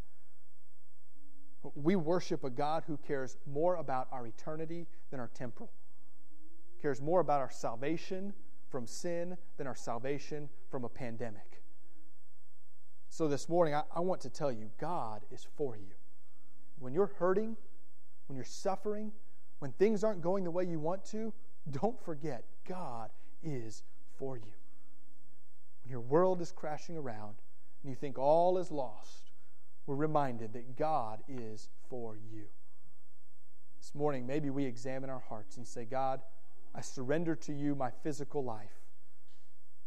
We 1.75 1.95
worship 1.95 2.43
a 2.43 2.49
God 2.49 2.83
who 2.87 2.97
cares 2.97 3.37
more 3.45 3.75
about 3.75 4.07
our 4.11 4.25
eternity 4.25 4.87
than 5.11 5.19
our 5.19 5.29
temporal, 5.33 5.71
cares 6.81 7.01
more 7.01 7.19
about 7.19 7.41
our 7.41 7.51
salvation 7.51 8.33
from 8.69 8.85
sin 8.87 9.37
than 9.57 9.67
our 9.67 9.75
salvation 9.75 10.49
from 10.69 10.83
a 10.83 10.89
pandemic. 10.89 11.61
So 13.09 13.27
this 13.27 13.49
morning, 13.49 13.73
I, 13.73 13.83
I, 13.95 14.01
want 14.01 14.21
to 14.21 14.29
tell 14.29 14.51
you 14.51 14.69
God 14.79 15.23
is 15.31 15.47
for 15.55 15.75
you. 15.75 15.95
When 16.79 16.93
you're 16.93 17.11
hurting, 17.17 17.55
when 18.27 18.35
you're 18.35 18.45
suffering, 18.45 19.11
when 19.59 19.71
things 19.71 20.03
aren't 20.03 20.21
going 20.21 20.43
the 20.43 20.51
way 20.51 20.65
you 20.65 20.79
want 20.79 21.03
to, 21.05 21.33
don't 21.71 21.99
forget 22.03 22.43
God 22.67 23.09
is 23.41 23.83
for 24.17 24.37
you. 24.37 24.53
When 25.83 25.91
your 25.91 26.01
world 26.01 26.41
is 26.41 26.51
crashing 26.51 26.97
around 26.97 27.35
and 27.87 27.93
you 27.93 27.97
think 27.97 28.19
all 28.19 28.57
is 28.57 28.69
lost, 28.69 29.31
we're 29.85 29.95
reminded 29.95 30.51
that 30.51 30.75
God 30.75 31.23
is 31.29 31.69
for 31.89 32.17
you. 32.17 32.47
This 33.79 33.95
morning, 33.95 34.27
maybe 34.27 34.49
we 34.49 34.65
examine 34.65 35.09
our 35.09 35.23
hearts 35.29 35.55
and 35.55 35.65
say, 35.65 35.85
God, 35.85 36.19
I 36.75 36.81
surrender 36.81 37.33
to 37.35 37.53
you 37.53 37.75
my 37.75 37.91
physical 38.03 38.43
life. 38.43 38.75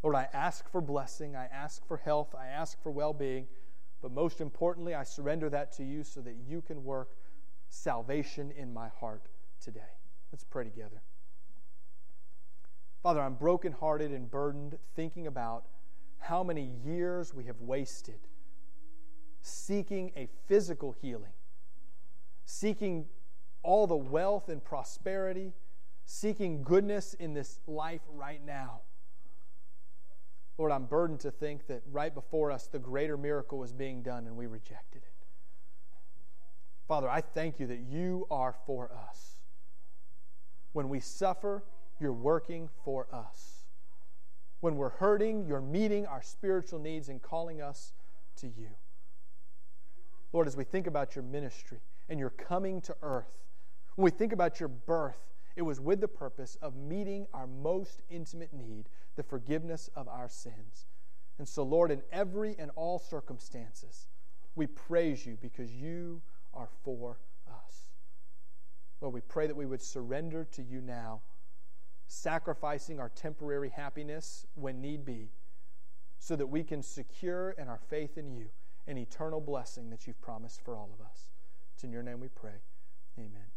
Lord, 0.02 0.16
I 0.16 0.28
ask 0.32 0.66
for 0.70 0.80
blessing, 0.80 1.36
I 1.36 1.44
ask 1.52 1.86
for 1.86 1.98
health, 1.98 2.34
I 2.34 2.46
ask 2.46 2.82
for 2.82 2.90
well 2.90 3.12
being, 3.12 3.46
but 4.00 4.12
most 4.12 4.40
importantly, 4.40 4.94
I 4.94 5.02
surrender 5.02 5.50
that 5.50 5.70
to 5.72 5.84
you 5.84 6.02
so 6.02 6.22
that 6.22 6.36
you 6.48 6.62
can 6.62 6.82
work 6.82 7.10
salvation 7.68 8.50
in 8.50 8.72
my 8.72 8.88
heart 8.88 9.28
today. 9.62 9.98
Let's 10.32 10.44
pray 10.44 10.64
together. 10.64 11.02
Father, 13.02 13.20
I'm 13.20 13.34
brokenhearted 13.34 14.10
and 14.10 14.30
burdened 14.30 14.78
thinking 14.96 15.26
about 15.26 15.66
how 16.20 16.42
many 16.42 16.70
years 16.84 17.34
we 17.34 17.44
have 17.44 17.60
wasted 17.60 18.18
seeking 19.42 20.12
a 20.16 20.28
physical 20.46 20.92
healing, 21.00 21.32
seeking 22.44 23.06
all 23.62 23.86
the 23.86 23.96
wealth 23.96 24.48
and 24.48 24.62
prosperity 24.62 25.52
seeking 26.10 26.64
goodness 26.64 27.14
in 27.14 27.34
this 27.34 27.60
life 27.68 28.00
right 28.12 28.44
now. 28.44 28.80
Lord, 30.58 30.72
I'm 30.72 30.86
burdened 30.86 31.20
to 31.20 31.30
think 31.30 31.68
that 31.68 31.82
right 31.90 32.12
before 32.12 32.50
us 32.50 32.66
the 32.66 32.80
greater 32.80 33.16
miracle 33.16 33.58
was 33.58 33.72
being 33.72 34.02
done 34.02 34.26
and 34.26 34.36
we 34.36 34.46
rejected 34.46 35.02
it. 35.02 35.12
Father, 36.88 37.08
I 37.08 37.20
thank 37.20 37.60
you 37.60 37.68
that 37.68 37.78
you 37.78 38.26
are 38.28 38.56
for 38.66 38.90
us. 38.92 39.38
When 40.72 40.88
we 40.88 40.98
suffer, 40.98 41.62
you're 42.00 42.12
working 42.12 42.68
for 42.84 43.06
us. 43.12 43.59
When 44.60 44.76
we're 44.76 44.90
hurting, 44.90 45.46
you're 45.46 45.60
meeting 45.60 46.06
our 46.06 46.22
spiritual 46.22 46.78
needs 46.78 47.08
and 47.08 47.20
calling 47.20 47.60
us 47.60 47.92
to 48.36 48.46
you. 48.46 48.68
Lord, 50.32 50.46
as 50.46 50.56
we 50.56 50.64
think 50.64 50.86
about 50.86 51.16
your 51.16 51.24
ministry 51.24 51.80
and 52.08 52.20
your 52.20 52.30
coming 52.30 52.80
to 52.82 52.96
earth, 53.02 53.38
when 53.96 54.04
we 54.04 54.10
think 54.10 54.32
about 54.32 54.60
your 54.60 54.68
birth 54.68 55.30
it 55.56 55.62
was 55.62 55.80
with 55.80 56.00
the 56.00 56.08
purpose 56.08 56.56
of 56.62 56.76
meeting 56.76 57.26
our 57.34 57.46
most 57.46 58.02
intimate 58.08 58.52
need, 58.52 58.88
the 59.16 59.22
forgiveness 59.22 59.90
of 59.94 60.08
our 60.08 60.28
sins. 60.28 60.86
And 61.38 61.48
so, 61.48 61.62
Lord, 61.62 61.90
in 61.90 62.02
every 62.12 62.56
and 62.58 62.70
all 62.76 62.98
circumstances, 62.98 64.08
we 64.54 64.66
praise 64.66 65.26
you 65.26 65.36
because 65.40 65.72
you 65.72 66.22
are 66.54 66.68
for 66.84 67.18
us. 67.48 67.90
Lord, 69.00 69.14
we 69.14 69.20
pray 69.22 69.46
that 69.46 69.56
we 69.56 69.66
would 69.66 69.82
surrender 69.82 70.46
to 70.52 70.62
you 70.62 70.80
now, 70.80 71.20
sacrificing 72.10 72.98
our 72.98 73.08
temporary 73.08 73.68
happiness 73.68 74.44
when 74.54 74.80
need 74.80 75.04
be, 75.04 75.30
so 76.18 76.34
that 76.34 76.48
we 76.48 76.64
can 76.64 76.82
secure 76.82 77.52
in 77.52 77.68
our 77.68 77.78
faith 77.88 78.18
in 78.18 78.32
you 78.32 78.46
an 78.88 78.98
eternal 78.98 79.40
blessing 79.40 79.90
that 79.90 80.06
you've 80.06 80.20
promised 80.20 80.60
for 80.64 80.76
all 80.76 80.90
of 80.92 81.06
us. 81.06 81.30
It's 81.72 81.84
in 81.84 81.92
your 81.92 82.02
name 82.02 82.18
we 82.18 82.28
pray. 82.28 82.62
Amen. 83.16 83.49